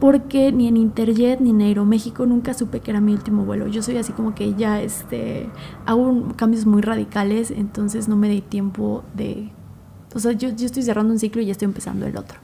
porque 0.00 0.52
ni 0.52 0.68
en 0.68 0.76
Interjet 0.76 1.40
ni 1.40 1.50
en 1.50 1.62
Aeroméxico 1.62 2.26
nunca 2.26 2.52
supe 2.52 2.80
que 2.80 2.90
era 2.90 3.00
mi 3.00 3.12
último 3.12 3.46
vuelo, 3.46 3.66
yo 3.68 3.82
soy 3.82 3.96
así 3.96 4.12
como 4.12 4.34
que 4.34 4.54
ya 4.54 4.82
este, 4.82 5.48
hago 5.86 6.28
cambios 6.36 6.66
muy 6.66 6.82
radicales, 6.82 7.50
entonces 7.50 8.06
no 8.06 8.16
me 8.16 8.28
di 8.28 8.42
tiempo 8.42 9.02
de, 9.14 9.50
o 10.14 10.18
sea, 10.18 10.32
yo, 10.32 10.50
yo 10.50 10.66
estoy 10.66 10.82
cerrando 10.82 11.12
un 11.12 11.18
ciclo 11.18 11.40
y 11.40 11.46
ya 11.46 11.52
estoy 11.52 11.66
empezando 11.66 12.06
el 12.06 12.16
otro. 12.18 12.38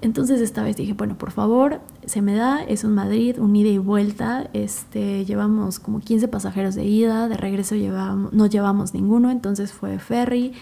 Entonces 0.00 0.40
esta 0.40 0.62
vez 0.62 0.76
dije, 0.76 0.92
bueno, 0.92 1.16
por 1.16 1.30
favor, 1.30 1.80
se 2.04 2.20
me 2.20 2.34
da, 2.34 2.62
es 2.62 2.84
un 2.84 2.94
Madrid, 2.94 3.38
un 3.38 3.56
ida 3.56 3.70
y 3.70 3.78
vuelta, 3.78 4.50
este, 4.52 5.24
llevamos 5.24 5.78
como 5.78 6.00
15 6.00 6.28
pasajeros 6.28 6.74
de 6.74 6.84
ida, 6.84 7.28
de 7.28 7.36
regreso 7.36 7.74
no 8.32 8.46
llevamos 8.46 8.92
ninguno, 8.92 9.30
entonces 9.30 9.72
fue 9.72 9.98
ferry, 9.98 10.52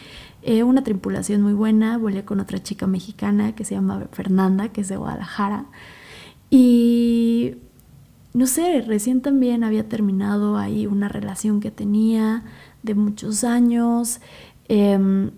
eh, 0.42 0.62
una 0.62 0.84
tripulación 0.84 1.42
muy 1.42 1.54
buena, 1.54 1.98
volé 1.98 2.24
con 2.24 2.38
otra 2.40 2.62
chica 2.62 2.86
mexicana 2.86 3.54
que 3.54 3.64
se 3.64 3.74
llama 3.74 4.06
Fernanda, 4.12 4.68
que 4.68 4.82
es 4.82 4.88
de 4.88 4.96
Guadalajara, 4.96 5.66
y 6.50 7.56
no 8.34 8.46
sé, 8.46 8.82
recién 8.82 9.20
también 9.20 9.64
había 9.64 9.88
terminado 9.88 10.56
ahí 10.56 10.86
una 10.86 11.08
relación 11.08 11.60
que 11.60 11.70
tenía 11.70 12.44
de 12.82 12.94
muchos 12.94 13.44
años. 13.44 14.20
Em, 14.68 15.30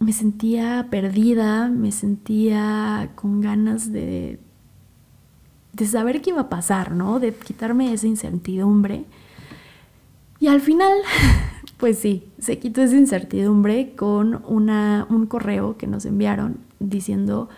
me 0.00 0.12
sentía 0.12 0.86
perdida, 0.90 1.68
me 1.68 1.92
sentía 1.92 3.10
con 3.14 3.40
ganas 3.40 3.92
de, 3.92 4.38
de 5.72 5.86
saber 5.86 6.22
qué 6.22 6.30
iba 6.30 6.42
a 6.42 6.48
pasar, 6.48 6.92
¿no? 6.92 7.18
De 7.18 7.34
quitarme 7.34 7.92
esa 7.92 8.06
incertidumbre. 8.06 9.04
Y 10.40 10.46
al 10.46 10.60
final, 10.60 10.92
pues 11.78 11.98
sí, 11.98 12.24
se 12.38 12.58
quitó 12.58 12.82
esa 12.82 12.96
incertidumbre 12.96 13.94
con 13.96 14.42
una, 14.46 15.06
un 15.10 15.26
correo 15.26 15.76
que 15.76 15.86
nos 15.86 16.04
enviaron 16.04 16.58
diciendo 16.78 17.48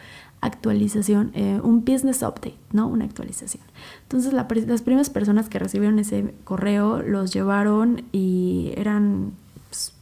actualización, 0.41 1.33
eh, 1.35 1.61
un 1.63 1.85
business 1.85 2.23
update, 2.23 2.57
¿no? 2.73 2.89
Una 2.89 3.05
actualización. 3.05 3.63
Entonces 4.03 4.33
las 4.33 4.83
primeras 4.83 5.11
personas 5.11 5.51
que 5.51 5.59
recibieron 5.59 5.99
ese 5.99 6.35
correo 6.45 7.03
los 7.03 7.33
llevaron 7.33 8.05
y 8.13 8.73
eran 8.77 9.33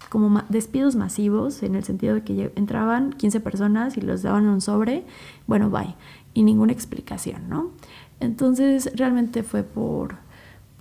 como 0.09 0.43
despidos 0.49 0.97
masivos, 0.97 1.63
en 1.63 1.75
el 1.75 1.85
sentido 1.85 2.15
de 2.15 2.23
que 2.23 2.53
entraban 2.57 3.13
15 3.13 3.41
personas 3.41 3.97
y 3.97 4.01
los 4.01 4.23
daban 4.23 4.47
un 4.47 4.61
sobre, 4.61 5.05
bueno, 5.47 5.71
bye, 5.71 5.95
y 6.35 6.43
ninguna 6.43 6.73
explicación, 6.73 7.49
¿no? 7.49 7.71
Entonces 8.21 8.91
realmente 8.95 9.43
fue 9.43 9.63
por, 9.63 10.17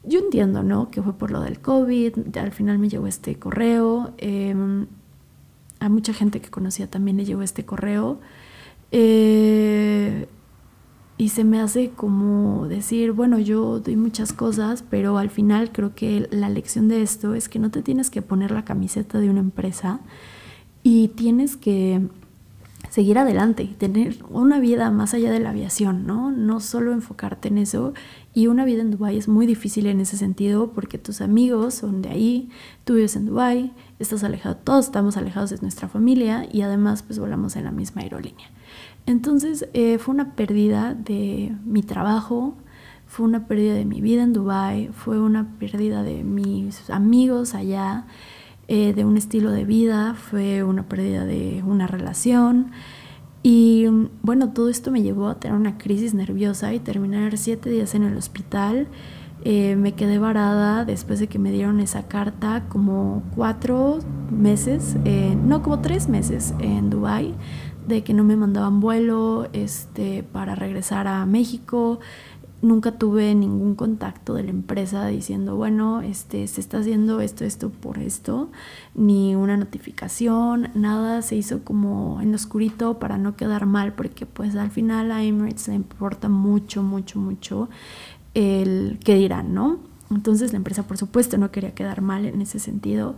yo 0.03 0.19
entiendo, 0.19 0.63
¿no? 0.63 0.89
Que 0.89 1.01
fue 1.01 1.13
por 1.13 1.31
lo 1.31 1.41
del 1.41 1.59
COVID, 1.59 2.37
al 2.37 2.51
final 2.51 2.79
me 2.79 2.89
llegó 2.89 3.07
este 3.07 3.37
correo, 3.37 4.13
em, 4.17 4.87
a 5.79 5.89
mucha 5.89 6.13
gente 6.13 6.41
que 6.41 6.49
conocía 6.49 6.89
también 6.89 7.17
le 7.17 7.25
llegó 7.25 7.43
este 7.43 7.65
correo. 7.65 8.19
Eh, 8.91 10.27
y 11.17 11.29
se 11.29 11.43
me 11.43 11.59
hace 11.59 11.89
como 11.89 12.67
decir, 12.67 13.11
bueno, 13.11 13.39
yo 13.39 13.79
doy 13.79 13.95
muchas 13.95 14.33
cosas, 14.33 14.83
pero 14.87 15.17
al 15.17 15.31
final 15.31 15.71
creo 15.71 15.95
que 15.95 16.27
la 16.31 16.47
lección 16.47 16.87
de 16.87 17.01
esto 17.01 17.33
es 17.33 17.49
que 17.49 17.57
no 17.57 17.71
te 17.71 17.81
tienes 17.81 18.11
que 18.11 18.21
poner 18.21 18.51
la 18.51 18.65
camiseta 18.65 19.19
de 19.19 19.29
una 19.29 19.39
empresa 19.39 19.99
y 20.83 21.07
tienes 21.09 21.57
que 21.57 22.07
seguir 22.89 23.17
adelante 23.17 23.63
y 23.63 23.73
tener 23.73 24.17
una 24.29 24.59
vida 24.59 24.91
más 24.91 25.13
allá 25.13 25.31
de 25.31 25.39
la 25.39 25.49
aviación, 25.49 26.05
¿no? 26.05 26.31
No 26.31 26.59
solo 26.59 26.93
enfocarte 26.93 27.47
en 27.47 27.57
eso. 27.57 27.93
Y 28.33 28.47
una 28.47 28.63
vida 28.63 28.81
en 28.81 28.91
Dubái 28.91 29.17
es 29.17 29.27
muy 29.27 29.45
difícil 29.45 29.87
en 29.87 29.99
ese 29.99 30.17
sentido 30.17 30.71
porque 30.71 30.97
tus 30.97 31.21
amigos 31.21 31.73
son 31.73 32.01
de 32.01 32.09
ahí, 32.09 32.49
tú 32.85 32.93
vives 32.93 33.15
en 33.15 33.25
Dubái, 33.25 33.73
estás 33.99 34.23
alejado, 34.23 34.55
todos 34.57 34.85
estamos 34.85 35.17
alejados 35.17 35.49
de 35.49 35.57
nuestra 35.61 35.87
familia 35.87 36.47
y 36.51 36.61
además 36.61 37.01
pues 37.01 37.17
volamos 37.17 37.55
en 37.55 37.65
la 37.65 37.71
misma 37.71 38.03
aerolínea. 38.03 38.47
Entonces 39.07 39.69
eh, 39.73 39.99
fue 39.99 40.13
una 40.13 40.35
pérdida 40.35 40.93
de 40.93 41.55
mi 41.65 41.81
trabajo, 41.81 42.55
fue 43.07 43.25
una 43.25 43.47
pérdida 43.47 43.73
de 43.73 43.85
mi 43.85 44.01
vida 44.01 44.21
en 44.21 44.33
Dubai, 44.33 44.89
fue 44.89 45.17
una 45.17 45.57
pérdida 45.57 46.03
de 46.03 46.25
mis 46.25 46.89
amigos 46.89 47.55
allá, 47.55 48.05
eh, 48.67 48.93
de 48.93 49.05
un 49.05 49.15
estilo 49.15 49.51
de 49.51 49.63
vida, 49.63 50.13
fue 50.13 50.61
una 50.61 50.83
pérdida 50.89 51.23
de 51.25 51.63
una 51.65 51.87
relación 51.87 52.71
Y 53.43 53.85
bueno, 54.23 54.51
todo 54.51 54.67
esto 54.67 54.91
me 54.91 55.01
llevó 55.01 55.29
a 55.29 55.39
tener 55.39 55.57
una 55.57 55.77
crisis 55.77 56.13
nerviosa 56.13 56.73
y 56.73 56.79
terminar 56.79 57.37
siete 57.37 57.69
días 57.69 57.95
en 57.95 58.03
el 58.03 58.17
hospital. 58.17 58.87
Eh, 59.45 59.77
me 59.77 59.93
quedé 59.93 60.19
varada 60.19 60.83
después 60.83 61.19
de 61.19 61.27
que 61.27 61.39
me 61.39 61.51
dieron 61.51 61.79
esa 61.79 62.09
carta 62.09 62.65
como 62.67 63.23
cuatro 63.35 63.99
meses, 64.31 64.97
no, 65.45 65.61
como 65.63 65.79
tres 65.79 66.09
meses 66.09 66.53
en 66.59 66.89
Dubai 66.89 67.35
de 67.87 68.03
que 68.03 68.13
no 68.13 68.23
me 68.23 68.35
mandaban 68.35 68.79
vuelo 68.79 69.47
este, 69.53 70.23
para 70.23 70.55
regresar 70.55 71.07
a 71.07 71.25
México. 71.25 71.99
Nunca 72.61 72.91
tuve 72.93 73.33
ningún 73.35 73.75
contacto 73.75 74.33
de 74.33 74.43
la 74.43 74.49
empresa 74.49 75.05
diciendo, 75.07 75.55
bueno, 75.55 76.01
este, 76.01 76.47
se 76.47 76.59
está 76.59 76.79
haciendo 76.79 77.21
esto, 77.21 77.45
esto 77.45 77.69
por 77.69 77.99
esto, 77.99 78.49
ni 78.95 79.35
una 79.35 79.57
notificación, 79.57 80.69
nada, 80.73 81.21
se 81.21 81.35
hizo 81.35 81.63
como 81.63 82.19
en 82.19 82.33
oscurito 82.33 82.97
para 82.97 83.17
no 83.17 83.35
quedar 83.35 83.67
mal, 83.67 83.93
porque 83.93 84.25
pues 84.25 84.55
al 84.55 84.71
final 84.71 85.11
a 85.11 85.23
Emirates 85.23 85.67
le 85.67 85.75
importa 85.75 86.29
mucho, 86.29 86.81
mucho, 86.81 87.19
mucho 87.19 87.69
el 88.33 88.99
qué 89.03 89.15
dirán, 89.15 89.53
¿no? 89.53 89.79
Entonces 90.09 90.51
la 90.51 90.57
empresa 90.57 90.83
por 90.83 90.97
supuesto 90.97 91.37
no 91.37 91.51
quería 91.51 91.75
quedar 91.75 92.01
mal 92.01 92.25
en 92.25 92.41
ese 92.41 92.59
sentido 92.59 93.17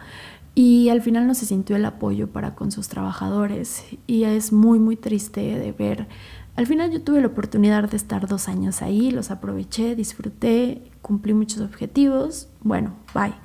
y 0.62 0.89
al 0.89 1.01
final 1.01 1.25
no 1.25 1.36
se 1.36 1.46
sintió 1.46 1.78
el 1.78 1.86
apoyo 1.86 2.28
para 2.34 2.54
con 2.54 2.70
sus 2.70 2.89
trabajadores 2.89 3.86
y 4.08 4.25
es 4.25 4.51
muy 4.51 4.78
muy 4.78 4.98
triste 4.98 5.39
de 5.39 5.72
ver. 5.72 6.10
Al 6.58 6.68
final 6.68 6.92
yo 6.92 7.01
tuve 7.01 7.22
la 7.22 7.28
oportunidad 7.28 7.89
de 7.89 7.96
estar 7.96 8.28
dos 8.28 8.50
años 8.50 8.82
ahí, 8.82 9.10
los 9.10 9.32
aproveché, 9.32 9.96
disfruté, 9.96 10.92
cumplí 11.01 11.34
muchos 11.34 11.62
objetivos, 11.62 12.50
bueno, 12.60 12.94
bye. 13.13 13.36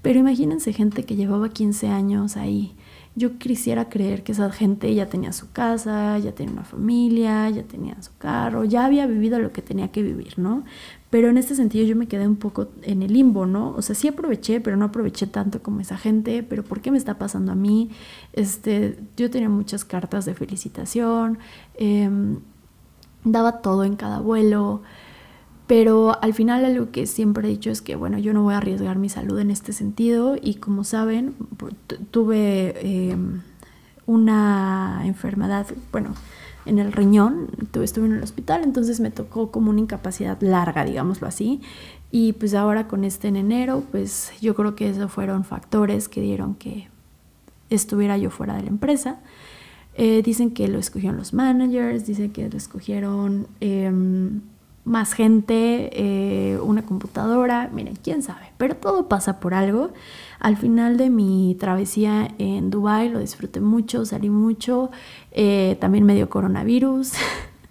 Pero 0.00 0.20
imagínense 0.20 0.72
gente 0.72 1.04
que 1.04 1.16
llevaba 1.16 1.48
15 1.48 1.88
años 1.88 2.36
ahí. 2.36 2.76
Yo 3.16 3.36
quisiera 3.38 3.88
creer 3.88 4.22
que 4.22 4.30
esa 4.30 4.48
gente 4.52 4.94
ya 4.94 5.06
tenía 5.06 5.32
su 5.32 5.50
casa, 5.50 6.16
ya 6.18 6.36
tenía 6.36 6.52
una 6.52 6.64
familia, 6.64 7.50
ya 7.50 7.64
tenía 7.64 8.00
su 8.00 8.16
carro, 8.16 8.62
ya 8.62 8.84
había 8.84 9.08
vivido 9.08 9.40
lo 9.40 9.50
que 9.50 9.60
tenía 9.60 9.88
que 9.88 10.04
vivir, 10.04 10.38
¿no? 10.38 10.62
Pero 11.10 11.28
en 11.28 11.36
este 11.36 11.56
sentido 11.56 11.84
yo 11.84 11.96
me 11.96 12.06
quedé 12.06 12.26
un 12.28 12.36
poco 12.36 12.68
en 12.82 13.02
el 13.02 13.12
limbo, 13.12 13.44
¿no? 13.44 13.70
O 13.72 13.82
sea, 13.82 13.96
sí 13.96 14.06
aproveché, 14.06 14.60
pero 14.60 14.76
no 14.76 14.86
aproveché 14.86 15.26
tanto 15.26 15.60
como 15.60 15.80
esa 15.80 15.98
gente, 15.98 16.44
pero 16.44 16.62
¿por 16.62 16.80
qué 16.80 16.92
me 16.92 16.98
está 16.98 17.18
pasando 17.18 17.50
a 17.52 17.56
mí? 17.56 17.90
Este, 18.32 18.96
yo 19.16 19.28
tenía 19.28 19.48
muchas 19.48 19.84
cartas 19.84 20.24
de 20.24 20.34
felicitación, 20.34 21.38
em, 21.74 22.38
daba 23.24 23.60
todo 23.60 23.84
en 23.84 23.96
cada 23.96 24.20
vuelo, 24.20 24.82
pero 25.66 26.20
al 26.22 26.34
final 26.34 26.64
algo 26.64 26.90
que 26.90 27.06
siempre 27.06 27.46
he 27.46 27.50
dicho 27.50 27.70
es 27.70 27.82
que, 27.82 27.96
bueno, 27.96 28.18
yo 28.18 28.32
no 28.32 28.42
voy 28.42 28.54
a 28.54 28.58
arriesgar 28.58 28.98
mi 28.98 29.08
salud 29.08 29.38
en 29.40 29.50
este 29.50 29.72
sentido 29.72 30.36
y 30.40 30.54
como 30.54 30.84
saben, 30.84 31.34
tuve 32.10 33.10
em, 33.10 33.42
una 34.06 35.02
enfermedad, 35.04 35.66
bueno, 35.92 36.14
en 36.66 36.78
el 36.78 36.92
riñón, 36.92 37.48
estuve 37.82 38.06
en 38.06 38.12
el 38.12 38.22
hospital, 38.22 38.62
entonces 38.64 39.00
me 39.00 39.10
tocó 39.10 39.50
como 39.50 39.70
una 39.70 39.80
incapacidad 39.80 40.40
larga, 40.40 40.84
digámoslo 40.84 41.26
así. 41.26 41.60
Y 42.10 42.32
pues 42.34 42.54
ahora 42.54 42.88
con 42.88 43.04
este 43.04 43.28
en 43.28 43.36
enero, 43.36 43.84
pues 43.90 44.32
yo 44.40 44.54
creo 44.54 44.74
que 44.74 44.88
esos 44.88 45.10
fueron 45.10 45.44
factores 45.44 46.08
que 46.08 46.20
dieron 46.20 46.54
que 46.54 46.88
estuviera 47.70 48.18
yo 48.18 48.30
fuera 48.30 48.54
de 48.56 48.62
la 48.62 48.68
empresa. 48.68 49.20
Eh, 49.94 50.22
dicen 50.22 50.50
que 50.52 50.68
lo 50.68 50.78
escogieron 50.78 51.16
los 51.16 51.32
managers, 51.32 52.06
dicen 52.06 52.32
que 52.32 52.48
lo 52.48 52.56
escogieron 52.56 53.46
em, 53.60 54.40
más 54.84 55.12
gente, 55.12 55.90
eh, 55.92 56.58
una 56.60 56.82
computadora, 56.82 57.70
miren, 57.72 57.96
quién 57.96 58.22
sabe, 58.22 58.52
pero 58.56 58.76
todo 58.76 59.08
pasa 59.08 59.40
por 59.40 59.54
algo. 59.54 59.90
Al 60.38 60.56
final 60.56 60.96
de 60.96 61.10
mi 61.10 61.56
travesía 61.60 62.28
en 62.38 62.70
Dubai 62.70 63.10
lo 63.10 63.18
disfruté 63.18 63.60
mucho, 63.60 64.04
salí 64.06 64.30
mucho, 64.30 64.90
eh, 65.32 65.76
también 65.80 66.04
me 66.04 66.14
dio 66.14 66.30
coronavirus, 66.30 67.12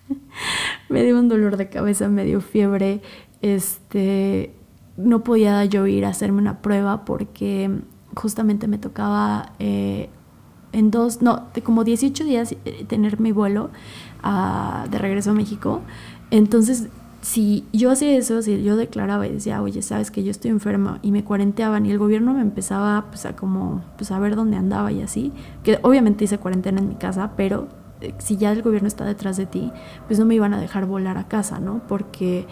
me 0.89 1.03
dio 1.03 1.17
un 1.17 1.29
dolor 1.29 1.57
de 1.57 1.69
cabeza, 1.69 2.07
me 2.09 2.25
dio 2.25 2.41
fiebre, 2.41 3.01
este, 3.41 4.53
no 4.97 5.23
podía 5.23 5.65
yo 5.65 5.87
ir 5.87 6.05
a 6.05 6.09
hacerme 6.09 6.39
una 6.39 6.61
prueba 6.61 7.05
porque 7.05 7.71
justamente 8.15 8.67
me 8.67 8.77
tocaba 8.77 9.53
eh, 9.59 10.09
en 10.73 10.91
dos, 10.91 11.23
no, 11.23 11.47
como 11.63 11.83
18 11.83 12.23
días 12.23 12.55
tener 12.87 13.19
mi 13.19 13.31
vuelo 13.31 13.71
ah, 14.21 14.85
de 14.91 14.99
regreso 14.99 15.31
a 15.31 15.33
México. 15.33 15.81
Entonces 16.31 16.89
si 17.21 17.65
yo 17.73 17.91
hacía 17.91 18.15
eso, 18.15 18.41
si 18.41 18.63
yo 18.63 18.77
declaraba 18.77 19.27
y 19.27 19.33
decía, 19.33 19.61
oye, 19.61 19.81
sabes 19.81 20.09
que 20.09 20.23
yo 20.23 20.31
estoy 20.31 20.51
enferma 20.51 20.99
y 21.01 21.11
me 21.11 21.23
cuarenteaban 21.23 21.85
y 21.85 21.91
el 21.91 21.97
gobierno 21.97 22.33
me 22.33 22.41
empezaba 22.41 23.05
pues 23.09 23.25
a 23.25 23.35
como, 23.35 23.83
pues 23.97 24.11
a 24.11 24.19
ver 24.19 24.35
dónde 24.35 24.57
andaba 24.57 24.91
y 24.91 25.01
así, 25.01 25.33
que 25.63 25.79
obviamente 25.81 26.23
hice 26.23 26.37
cuarentena 26.37 26.79
en 26.79 26.87
mi 26.87 26.95
casa, 26.95 27.33
pero 27.35 27.67
eh, 28.01 28.13
si 28.19 28.37
ya 28.37 28.51
el 28.51 28.61
gobierno 28.61 28.87
está 28.87 29.03
detrás 29.03 29.35
de 29.35 29.45
ti, 29.45 29.71
pues 30.07 30.17
no 30.17 30.25
me 30.25 30.35
iban 30.35 30.53
a 30.53 30.61
dejar 30.61 30.85
volar 30.85 31.17
a 31.17 31.27
casa, 31.27 31.59
¿no? 31.59 31.81
Porque 31.87 32.47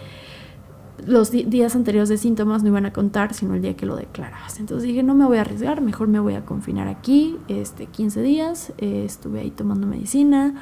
los 1.06 1.30
días 1.30 1.74
anteriores 1.76 2.08
de 2.08 2.18
síntomas 2.18 2.62
no 2.62 2.68
iban 2.68 2.84
a 2.84 2.92
contar, 2.92 3.32
sino 3.32 3.54
el 3.54 3.62
día 3.62 3.76
que 3.76 3.86
lo 3.86 3.96
declaras. 3.96 4.58
Entonces 4.58 4.86
dije, 4.86 5.02
no 5.02 5.14
me 5.14 5.24
voy 5.24 5.38
a 5.38 5.42
arriesgar, 5.42 5.80
mejor 5.80 6.08
me 6.08 6.20
voy 6.20 6.34
a 6.34 6.44
confinar 6.44 6.88
aquí, 6.88 7.38
este, 7.48 7.86
15 7.86 8.20
días, 8.20 8.72
eh, 8.78 9.04
estuve 9.06 9.40
ahí 9.40 9.50
tomando 9.50 9.86
medicina, 9.86 10.56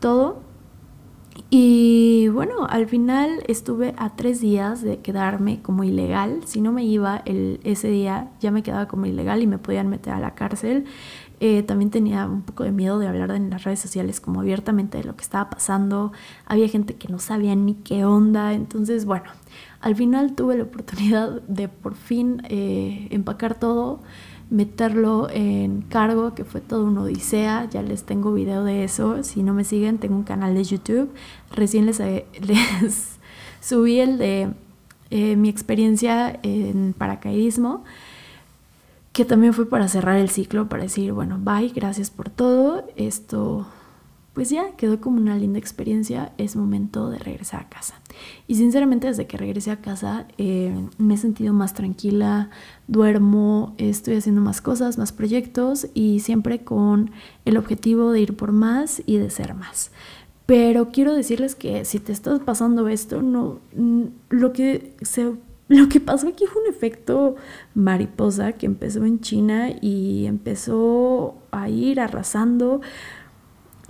todo 0.00 0.40
y 1.50 2.28
bueno, 2.28 2.66
al 2.68 2.86
final 2.86 3.42
estuve 3.46 3.94
a 3.96 4.16
tres 4.16 4.40
días 4.40 4.82
de 4.82 4.98
quedarme 5.00 5.60
como 5.62 5.84
ilegal. 5.84 6.40
Si 6.44 6.60
no 6.60 6.72
me 6.72 6.84
iba 6.84 7.22
el, 7.24 7.60
ese 7.64 7.88
día, 7.88 8.30
ya 8.40 8.50
me 8.50 8.62
quedaba 8.62 8.88
como 8.88 9.06
ilegal 9.06 9.42
y 9.42 9.46
me 9.46 9.58
podían 9.58 9.88
meter 9.88 10.12
a 10.12 10.20
la 10.20 10.34
cárcel. 10.34 10.84
Eh, 11.40 11.62
también 11.62 11.90
tenía 11.90 12.26
un 12.26 12.42
poco 12.42 12.64
de 12.64 12.70
miedo 12.70 12.98
de 12.98 13.08
hablar 13.08 13.32
en 13.32 13.50
las 13.50 13.64
redes 13.64 13.80
sociales 13.80 14.20
como 14.20 14.40
abiertamente 14.40 14.98
de 14.98 15.04
lo 15.04 15.16
que 15.16 15.22
estaba 15.22 15.50
pasando. 15.50 16.12
Había 16.46 16.68
gente 16.68 16.94
que 16.94 17.08
no 17.08 17.18
sabía 17.18 17.54
ni 17.56 17.74
qué 17.74 18.04
onda. 18.04 18.52
Entonces, 18.54 19.04
bueno, 19.04 19.30
al 19.80 19.96
final 19.96 20.34
tuve 20.34 20.56
la 20.56 20.64
oportunidad 20.64 21.42
de 21.42 21.68
por 21.68 21.96
fin 21.96 22.42
eh, 22.48 23.08
empacar 23.10 23.58
todo 23.58 24.00
meterlo 24.52 25.28
en 25.30 25.80
cargo, 25.80 26.34
que 26.34 26.44
fue 26.44 26.60
todo 26.60 26.84
una 26.84 27.02
odisea. 27.02 27.68
Ya 27.70 27.82
les 27.82 28.04
tengo 28.04 28.32
video 28.34 28.64
de 28.64 28.84
eso. 28.84 29.22
Si 29.22 29.42
no 29.42 29.54
me 29.54 29.64
siguen, 29.64 29.98
tengo 29.98 30.14
un 30.14 30.24
canal 30.24 30.54
de 30.54 30.62
YouTube. 30.62 31.10
Recién 31.50 31.86
les, 31.86 31.98
eh, 32.00 32.26
les 32.40 33.18
subí 33.60 33.98
el 33.98 34.18
de 34.18 34.50
eh, 35.10 35.36
mi 35.36 35.48
experiencia 35.48 36.38
en 36.42 36.94
paracaidismo, 36.96 37.82
que 39.12 39.24
también 39.24 39.54
fue 39.54 39.66
para 39.66 39.88
cerrar 39.88 40.18
el 40.18 40.28
ciclo, 40.28 40.68
para 40.68 40.82
decir, 40.82 41.12
bueno, 41.12 41.38
bye, 41.40 41.68
gracias 41.68 42.10
por 42.10 42.28
todo. 42.28 42.84
Esto 42.96 43.66
pues 44.32 44.48
ya 44.48 44.72
quedó 44.76 45.00
como 45.00 45.18
una 45.18 45.36
linda 45.36 45.58
experiencia, 45.58 46.32
es 46.38 46.56
momento 46.56 47.10
de 47.10 47.18
regresar 47.18 47.60
a 47.60 47.68
casa. 47.68 48.00
Y 48.46 48.54
sinceramente 48.54 49.06
desde 49.06 49.26
que 49.26 49.36
regresé 49.36 49.70
a 49.70 49.80
casa 49.80 50.26
eh, 50.38 50.74
me 50.96 51.14
he 51.14 51.16
sentido 51.18 51.52
más 51.52 51.74
tranquila, 51.74 52.48
duermo, 52.88 53.74
estoy 53.76 54.16
haciendo 54.16 54.40
más 54.40 54.62
cosas, 54.62 54.96
más 54.96 55.12
proyectos 55.12 55.88
y 55.92 56.20
siempre 56.20 56.64
con 56.64 57.10
el 57.44 57.56
objetivo 57.58 58.10
de 58.10 58.20
ir 58.20 58.36
por 58.36 58.52
más 58.52 59.02
y 59.04 59.18
de 59.18 59.28
ser 59.28 59.54
más. 59.54 59.90
Pero 60.46 60.90
quiero 60.90 61.14
decirles 61.14 61.54
que 61.54 61.84
si 61.84 61.98
te 61.98 62.12
estás 62.12 62.40
pasando 62.40 62.88
esto, 62.88 63.22
no, 63.22 63.58
lo 64.30 64.52
que 64.52 64.94
se 65.02 65.32
lo 65.68 65.88
que 65.88 66.00
pasó 66.00 66.28
aquí 66.28 66.44
fue 66.46 66.62
un 66.62 66.68
efecto 66.68 67.36
mariposa 67.74 68.52
que 68.52 68.66
empezó 68.66 69.06
en 69.06 69.20
China 69.20 69.70
y 69.80 70.26
empezó 70.26 71.36
a 71.50 71.70
ir 71.70 71.98
arrasando 71.98 72.82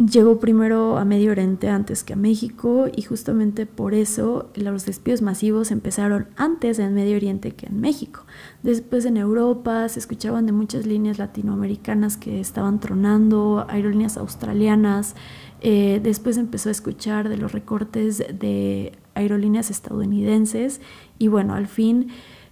llegó 0.07 0.39
primero 0.39 0.99
a 0.99 1.05
Medio 1.05 1.33
Oriente 1.33 1.69
antes 1.69 2.05
que 2.05 2.15
a 2.15 2.17
México 2.17 2.87
y 2.95 3.03
justamente 3.03 3.67
por 3.67 3.95
eso 3.95 4.51
los 4.55 4.87
despidos 4.87 5.23
masivos 5.23 5.71
empezaron 5.71 6.29
antes 6.37 6.79
en 6.79 6.95
Medio 6.95 7.17
Oriente 7.17 7.53
que 7.53 7.67
en 7.67 7.81
México. 7.81 8.25
Después 8.63 9.05
en 9.05 9.17
Europa 9.17 9.89
se 9.89 9.99
escuchaban 9.99 10.47
de 10.47 10.53
muchas 10.53 10.87
líneas 10.87 11.19
latinoamericanas 11.19 12.17
que 12.17 12.41
estaban 12.41 12.81
tronando, 12.81 13.67
aerolíneas 13.69 14.17
australianas. 14.17 15.15
Eh, 15.61 16.01
después 16.03 16.37
empezó 16.39 16.69
a 16.69 16.73
escuchar 16.73 17.29
de 17.29 17.37
los 17.37 17.53
recortes 17.53 18.19
de 18.19 18.93
aerolíneas 19.15 19.71
estadounidenses 19.71 20.81
y 21.19 21.29
bueno, 21.29 21.55
al 21.55 21.67
fin 21.67 22.09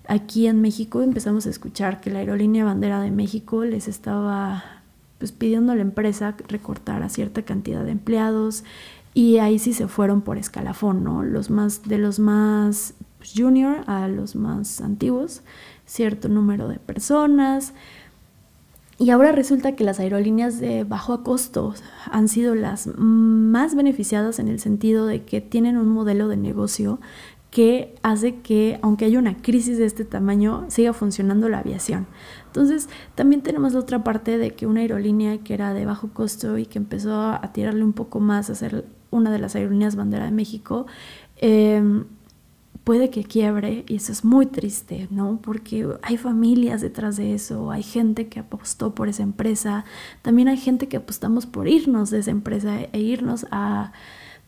aquí 0.06 0.46
en 0.46 0.60
México 0.60 1.02
empezamos 1.02 1.46
a 1.46 1.50
escuchar 1.50 2.00
que 2.00 2.10
la 2.10 2.20
aerolínea 2.20 2.64
bandera 2.64 3.00
de 3.00 3.10
México 3.10 3.64
les 3.64 3.88
estaba 3.88 4.79
pues 5.20 5.30
pidiendo 5.30 5.70
a 5.70 5.76
la 5.76 5.82
empresa 5.82 6.34
recortar 6.48 7.04
a 7.04 7.10
cierta 7.10 7.42
cantidad 7.42 7.84
de 7.84 7.92
empleados 7.92 8.64
y 9.14 9.38
ahí 9.38 9.58
sí 9.58 9.72
se 9.72 9.86
fueron 9.86 10.22
por 10.22 10.38
escalafón, 10.38 11.04
¿no? 11.04 11.22
Los 11.22 11.50
más, 11.50 11.82
de 11.84 11.98
los 11.98 12.18
más 12.18 12.94
junior 13.36 13.84
a 13.86 14.08
los 14.08 14.34
más 14.34 14.80
antiguos, 14.80 15.42
cierto 15.86 16.28
número 16.28 16.68
de 16.68 16.78
personas. 16.78 17.74
Y 18.98 19.10
ahora 19.10 19.32
resulta 19.32 19.76
que 19.76 19.84
las 19.84 20.00
aerolíneas 20.00 20.58
de 20.58 20.84
bajo 20.84 21.22
costo 21.22 21.74
han 22.10 22.28
sido 22.28 22.54
las 22.54 22.86
más 22.96 23.74
beneficiadas 23.74 24.38
en 24.38 24.48
el 24.48 24.58
sentido 24.58 25.06
de 25.06 25.22
que 25.24 25.40
tienen 25.40 25.76
un 25.76 25.88
modelo 25.88 26.28
de 26.28 26.36
negocio 26.36 26.98
que 27.50 27.94
hace 28.02 28.36
que, 28.36 28.78
aunque 28.82 29.04
haya 29.04 29.18
una 29.18 29.36
crisis 29.36 29.78
de 29.78 29.84
este 29.84 30.04
tamaño, 30.04 30.66
siga 30.68 30.92
funcionando 30.92 31.48
la 31.48 31.58
aviación. 31.58 32.06
Entonces, 32.46 32.88
también 33.14 33.42
tenemos 33.42 33.72
la 33.72 33.80
otra 33.80 34.04
parte 34.04 34.38
de 34.38 34.52
que 34.52 34.66
una 34.66 34.80
aerolínea 34.80 35.38
que 35.38 35.54
era 35.54 35.74
de 35.74 35.84
bajo 35.84 36.08
costo 36.08 36.58
y 36.58 36.66
que 36.66 36.78
empezó 36.78 37.20
a 37.20 37.52
tirarle 37.52 37.84
un 37.84 37.92
poco 37.92 38.20
más 38.20 38.50
a 38.50 38.54
ser 38.54 38.84
una 39.10 39.30
de 39.32 39.38
las 39.38 39.56
aerolíneas 39.56 39.96
bandera 39.96 40.24
de 40.26 40.30
México, 40.30 40.86
em, 41.36 42.04
puede 42.84 43.10
que 43.10 43.24
quiebre 43.24 43.84
y 43.88 43.96
eso 43.96 44.12
es 44.12 44.24
muy 44.24 44.46
triste, 44.46 45.08
¿no? 45.10 45.38
Porque 45.42 45.86
hay 46.02 46.16
familias 46.16 46.80
detrás 46.80 47.16
de 47.16 47.34
eso, 47.34 47.70
hay 47.70 47.82
gente 47.82 48.28
que 48.28 48.40
apostó 48.40 48.94
por 48.94 49.08
esa 49.08 49.22
empresa, 49.22 49.84
también 50.22 50.48
hay 50.48 50.56
gente 50.56 50.88
que 50.88 50.96
apostamos 50.96 51.46
por 51.46 51.68
irnos 51.68 52.10
de 52.10 52.18
esa 52.20 52.30
empresa 52.30 52.80
e 52.92 53.00
irnos 53.00 53.46
a 53.50 53.92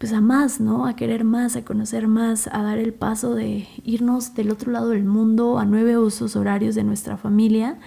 pues 0.02 0.12
a 0.12 0.20
más, 0.20 0.60
¿no? 0.60 0.86
A 0.86 0.96
querer 0.96 1.22
más, 1.22 1.54
a 1.54 1.64
conocer 1.64 2.08
más, 2.08 2.48
a 2.48 2.60
dar 2.60 2.78
el 2.78 2.92
paso 2.92 3.36
de 3.36 3.68
irnos 3.84 4.34
del 4.34 4.50
otro 4.50 4.72
lado 4.72 4.88
del 4.88 5.04
mundo 5.04 5.60
a 5.60 5.64
nueve 5.64 5.96
usos 5.96 6.34
horarios 6.34 6.74
de 6.74 6.82
nuestra 6.82 7.16
familia. 7.16 7.78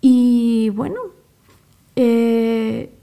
Y 0.00 0.70
bueno, 0.76 1.00
eh, 1.96 2.94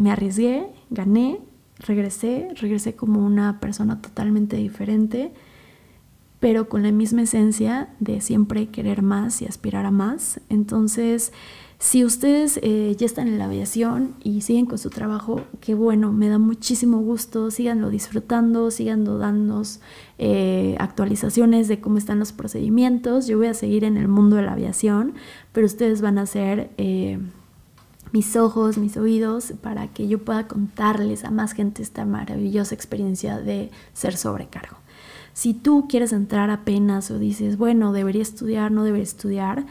me 0.00 0.10
arriesgué, 0.10 0.66
gané, 0.90 1.40
regresé, 1.78 2.50
regresé 2.56 2.94
como 2.94 3.24
una 3.24 3.58
persona 3.58 4.02
totalmente 4.02 4.56
diferente, 4.56 5.32
pero 6.40 6.68
con 6.68 6.82
la 6.82 6.92
misma 6.92 7.22
esencia 7.22 7.88
de 8.00 8.20
siempre 8.20 8.68
querer 8.68 9.00
más 9.00 9.40
y 9.40 9.46
aspirar 9.46 9.86
a 9.86 9.90
más. 9.90 10.42
Entonces, 10.50 11.32
si 11.84 12.02
ustedes 12.02 12.58
eh, 12.62 12.96
ya 12.98 13.04
están 13.04 13.28
en 13.28 13.36
la 13.36 13.44
aviación 13.44 14.14
y 14.24 14.40
siguen 14.40 14.64
con 14.64 14.78
su 14.78 14.88
trabajo, 14.88 15.42
qué 15.60 15.74
bueno, 15.74 16.14
me 16.14 16.30
da 16.30 16.38
muchísimo 16.38 17.00
gusto, 17.00 17.50
síganlo 17.50 17.90
disfrutando, 17.90 18.70
sigan 18.70 19.04
dándonos 19.04 19.80
eh, 20.16 20.76
actualizaciones 20.78 21.68
de 21.68 21.82
cómo 21.82 21.98
están 21.98 22.18
los 22.18 22.32
procedimientos. 22.32 23.26
Yo 23.26 23.36
voy 23.36 23.48
a 23.48 23.54
seguir 23.54 23.84
en 23.84 23.98
el 23.98 24.08
mundo 24.08 24.36
de 24.36 24.44
la 24.44 24.52
aviación, 24.52 25.12
pero 25.52 25.66
ustedes 25.66 26.00
van 26.00 26.16
a 26.16 26.24
ser 26.24 26.70
eh, 26.78 27.18
mis 28.12 28.34
ojos, 28.34 28.78
mis 28.78 28.96
oídos, 28.96 29.52
para 29.60 29.88
que 29.88 30.08
yo 30.08 30.24
pueda 30.24 30.48
contarles 30.48 31.22
a 31.24 31.30
más 31.30 31.52
gente 31.52 31.82
esta 31.82 32.06
maravillosa 32.06 32.74
experiencia 32.74 33.40
de 33.40 33.70
ser 33.92 34.16
sobrecargo. 34.16 34.78
Si 35.34 35.52
tú 35.52 35.86
quieres 35.88 36.12
entrar 36.12 36.48
apenas 36.48 37.10
o 37.10 37.18
dices, 37.18 37.58
bueno, 37.58 37.92
debería 37.92 38.22
estudiar, 38.22 38.70
no 38.70 38.84
debería 38.84 39.02
estudiar, 39.02 39.66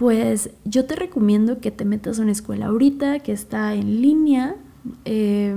pues 0.00 0.48
yo 0.64 0.86
te 0.86 0.96
recomiendo 0.96 1.60
que 1.60 1.70
te 1.70 1.84
metas 1.84 2.18
a 2.18 2.22
una 2.22 2.32
escuela 2.32 2.68
ahorita 2.68 3.18
que 3.18 3.32
está 3.32 3.74
en 3.74 4.00
línea, 4.00 4.56
eh, 5.04 5.54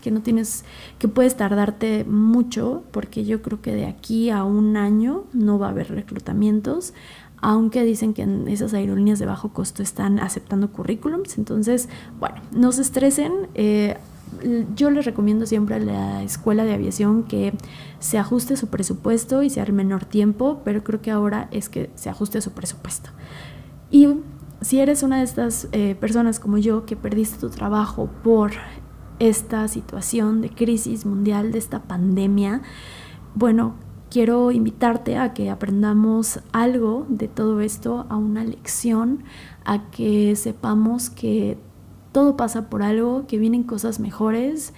que 0.00 0.12
no 0.12 0.22
tienes, 0.22 0.64
que 1.00 1.08
puedes 1.08 1.36
tardarte 1.36 2.04
mucho, 2.04 2.84
porque 2.92 3.24
yo 3.24 3.42
creo 3.42 3.60
que 3.60 3.74
de 3.74 3.86
aquí 3.86 4.30
a 4.30 4.44
un 4.44 4.76
año 4.76 5.24
no 5.32 5.58
va 5.58 5.66
a 5.66 5.70
haber 5.70 5.90
reclutamientos, 5.90 6.94
aunque 7.38 7.82
dicen 7.82 8.14
que 8.14 8.22
en 8.22 8.46
esas 8.46 8.74
aerolíneas 8.74 9.18
de 9.18 9.26
bajo 9.26 9.52
costo 9.52 9.82
están 9.82 10.20
aceptando 10.20 10.70
currículums. 10.70 11.36
Entonces, 11.36 11.88
bueno, 12.20 12.36
no 12.52 12.70
se 12.70 12.82
estresen. 12.82 13.48
Eh, 13.56 13.96
yo 14.74 14.90
les 14.90 15.04
recomiendo 15.04 15.46
siempre 15.46 15.76
a 15.76 15.78
la 15.78 16.22
escuela 16.22 16.64
de 16.64 16.74
aviación 16.74 17.24
que 17.24 17.52
se 17.98 18.18
ajuste 18.18 18.56
su 18.56 18.68
presupuesto 18.68 19.42
y 19.42 19.50
sea 19.50 19.64
el 19.64 19.72
menor 19.72 20.04
tiempo, 20.04 20.60
pero 20.64 20.84
creo 20.84 21.00
que 21.00 21.10
ahora 21.10 21.48
es 21.50 21.68
que 21.68 21.90
se 21.94 22.10
ajuste 22.10 22.40
su 22.40 22.52
presupuesto. 22.52 23.10
Y 23.90 24.08
si 24.60 24.80
eres 24.80 25.02
una 25.02 25.18
de 25.18 25.24
estas 25.24 25.68
eh, 25.72 25.94
personas 25.94 26.40
como 26.40 26.58
yo 26.58 26.84
que 26.84 26.96
perdiste 26.96 27.38
tu 27.38 27.50
trabajo 27.50 28.08
por 28.22 28.52
esta 29.18 29.66
situación 29.68 30.40
de 30.40 30.50
crisis 30.50 31.06
mundial, 31.06 31.52
de 31.52 31.58
esta 31.58 31.82
pandemia, 31.82 32.62
bueno, 33.34 33.74
quiero 34.10 34.50
invitarte 34.50 35.16
a 35.16 35.34
que 35.34 35.50
aprendamos 35.50 36.40
algo 36.52 37.06
de 37.08 37.28
todo 37.28 37.60
esto, 37.60 38.06
a 38.08 38.16
una 38.16 38.44
lección, 38.44 39.24
a 39.64 39.90
que 39.90 40.34
sepamos 40.36 41.10
que 41.10 41.58
todo 42.18 42.36
pasa 42.36 42.68
por 42.68 42.82
algo, 42.82 43.28
que 43.28 43.38
vienen 43.38 43.62
cosas 43.62 44.00
mejores 44.00 44.72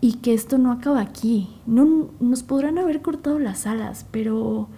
y 0.00 0.18
que 0.18 0.32
esto 0.32 0.58
no 0.58 0.70
acaba 0.70 1.00
aquí. 1.00 1.48
No, 1.66 2.10
nos 2.20 2.44
podrán 2.44 2.78
haber 2.78 3.02
cortado 3.02 3.40
las 3.40 3.66
alas, 3.66 4.06
pero 4.12 4.68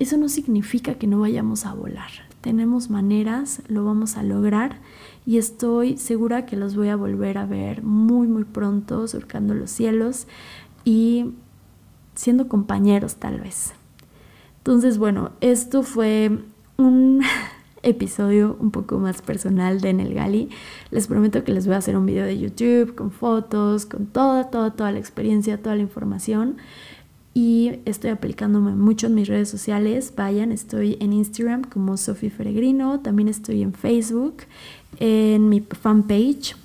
eso 0.00 0.16
no 0.16 0.28
significa 0.28 0.94
que 0.94 1.06
no 1.06 1.20
vayamos 1.20 1.66
a 1.66 1.72
volar. 1.72 2.10
Tenemos 2.40 2.90
maneras, 2.90 3.62
lo 3.68 3.84
vamos 3.84 4.16
a 4.16 4.24
lograr 4.24 4.80
y 5.24 5.38
estoy 5.38 5.98
segura 5.98 6.46
que 6.46 6.56
los 6.56 6.74
voy 6.74 6.88
a 6.88 6.96
volver 6.96 7.38
a 7.38 7.46
ver 7.46 7.84
muy 7.84 8.26
muy 8.26 8.42
pronto 8.42 9.06
surcando 9.06 9.54
los 9.54 9.70
cielos 9.70 10.26
y 10.84 11.34
siendo 12.16 12.48
compañeros 12.48 13.18
tal 13.20 13.40
vez. 13.40 13.72
Entonces, 14.58 14.98
bueno, 14.98 15.30
esto 15.40 15.84
fue 15.84 16.40
un 16.76 17.22
episodio 17.82 18.56
un 18.60 18.70
poco 18.70 18.98
más 18.98 19.22
personal 19.22 19.80
de 19.80 19.90
En 19.90 20.00
el 20.00 20.14
Gali. 20.14 20.48
Les 20.90 21.06
prometo 21.06 21.44
que 21.44 21.52
les 21.52 21.66
voy 21.66 21.74
a 21.74 21.78
hacer 21.78 21.96
un 21.96 22.06
video 22.06 22.24
de 22.24 22.38
YouTube 22.38 22.94
con 22.94 23.10
fotos, 23.10 23.86
con 23.86 24.06
toda, 24.06 24.50
toda, 24.50 24.72
toda 24.72 24.92
la 24.92 24.98
experiencia, 24.98 25.62
toda 25.62 25.76
la 25.76 25.82
información. 25.82 26.56
Y 27.32 27.78
estoy 27.84 28.10
aplicándome 28.10 28.72
mucho 28.72 29.06
en 29.06 29.14
mis 29.14 29.28
redes 29.28 29.48
sociales. 29.48 30.12
Vayan, 30.16 30.52
estoy 30.52 30.96
en 31.00 31.12
Instagram 31.12 31.62
como 31.62 31.96
Sofía 31.96 32.30
Feregrino. 32.30 33.00
También 33.00 33.28
estoy 33.28 33.62
en 33.62 33.72
Facebook, 33.72 34.38
en 34.98 35.48
mi 35.48 35.60
fanpage. 35.60 36.56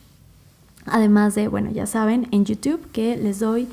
Además 0.85 1.35
de, 1.35 1.47
bueno, 1.47 1.71
ya 1.71 1.85
saben, 1.85 2.27
en 2.31 2.45
YouTube 2.45 2.79
que 2.91 3.17
les 3.17 3.39
doy 3.39 3.67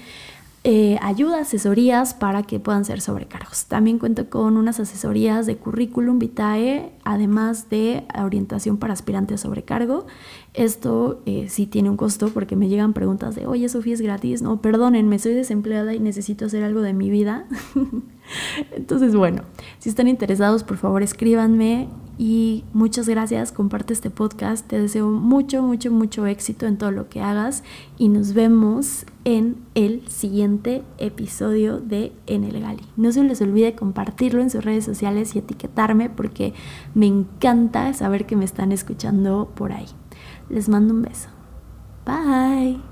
eh, 0.64 0.96
ayuda, 1.02 1.40
asesorías 1.40 2.14
para 2.14 2.44
que 2.44 2.60
puedan 2.60 2.84
ser 2.84 3.00
sobrecargos. 3.00 3.64
También 3.64 3.98
cuento 3.98 4.30
con 4.30 4.56
unas 4.56 4.78
asesorías 4.78 5.44
de 5.44 5.56
currículum 5.56 6.20
vitae, 6.20 6.92
además 7.02 7.68
de 7.68 8.04
orientación 8.16 8.76
para 8.76 8.92
aspirantes 8.92 9.40
a 9.40 9.42
sobrecargo. 9.42 10.06
Esto 10.54 11.20
eh, 11.26 11.46
sí 11.48 11.66
tiene 11.66 11.90
un 11.90 11.96
costo 11.96 12.28
porque 12.28 12.54
me 12.54 12.68
llegan 12.68 12.92
preguntas 12.92 13.34
de, 13.34 13.46
oye, 13.48 13.68
Sofía, 13.68 13.94
es 13.94 14.00
gratis. 14.00 14.40
No, 14.40 14.60
perdónenme, 14.60 15.18
soy 15.18 15.34
desempleada 15.34 15.94
y 15.94 15.98
necesito 15.98 16.44
hacer 16.44 16.62
algo 16.62 16.80
de 16.80 16.92
mi 16.92 17.10
vida. 17.10 17.44
Entonces, 18.70 19.16
bueno, 19.16 19.42
si 19.80 19.88
están 19.88 20.06
interesados, 20.06 20.62
por 20.62 20.76
favor 20.76 21.02
escríbanme 21.02 21.88
y 22.22 22.62
muchas 22.72 23.08
gracias, 23.08 23.50
comparte 23.50 23.92
este 23.92 24.08
podcast, 24.08 24.64
te 24.68 24.78
deseo 24.80 25.10
mucho, 25.10 25.60
mucho, 25.60 25.90
mucho 25.90 26.24
éxito 26.24 26.66
en 26.66 26.78
todo 26.78 26.92
lo 26.92 27.08
que 27.08 27.20
hagas 27.20 27.64
y 27.98 28.08
nos 28.08 28.32
vemos 28.32 29.06
en 29.24 29.56
el 29.74 30.06
siguiente 30.06 30.84
episodio 30.98 31.80
de 31.80 32.12
En 32.28 32.44
el 32.44 32.60
Gali. 32.60 32.84
No 32.96 33.10
se 33.10 33.24
les 33.24 33.40
olvide 33.40 33.74
compartirlo 33.74 34.40
en 34.40 34.50
sus 34.50 34.64
redes 34.64 34.84
sociales 34.84 35.34
y 35.34 35.40
etiquetarme 35.40 36.10
porque 36.10 36.54
me 36.94 37.08
encanta 37.08 37.92
saber 37.92 38.24
que 38.24 38.36
me 38.36 38.44
están 38.44 38.70
escuchando 38.70 39.50
por 39.56 39.72
ahí. 39.72 39.88
Les 40.48 40.68
mando 40.68 40.94
un 40.94 41.02
beso. 41.02 41.28
Bye. 42.06 42.91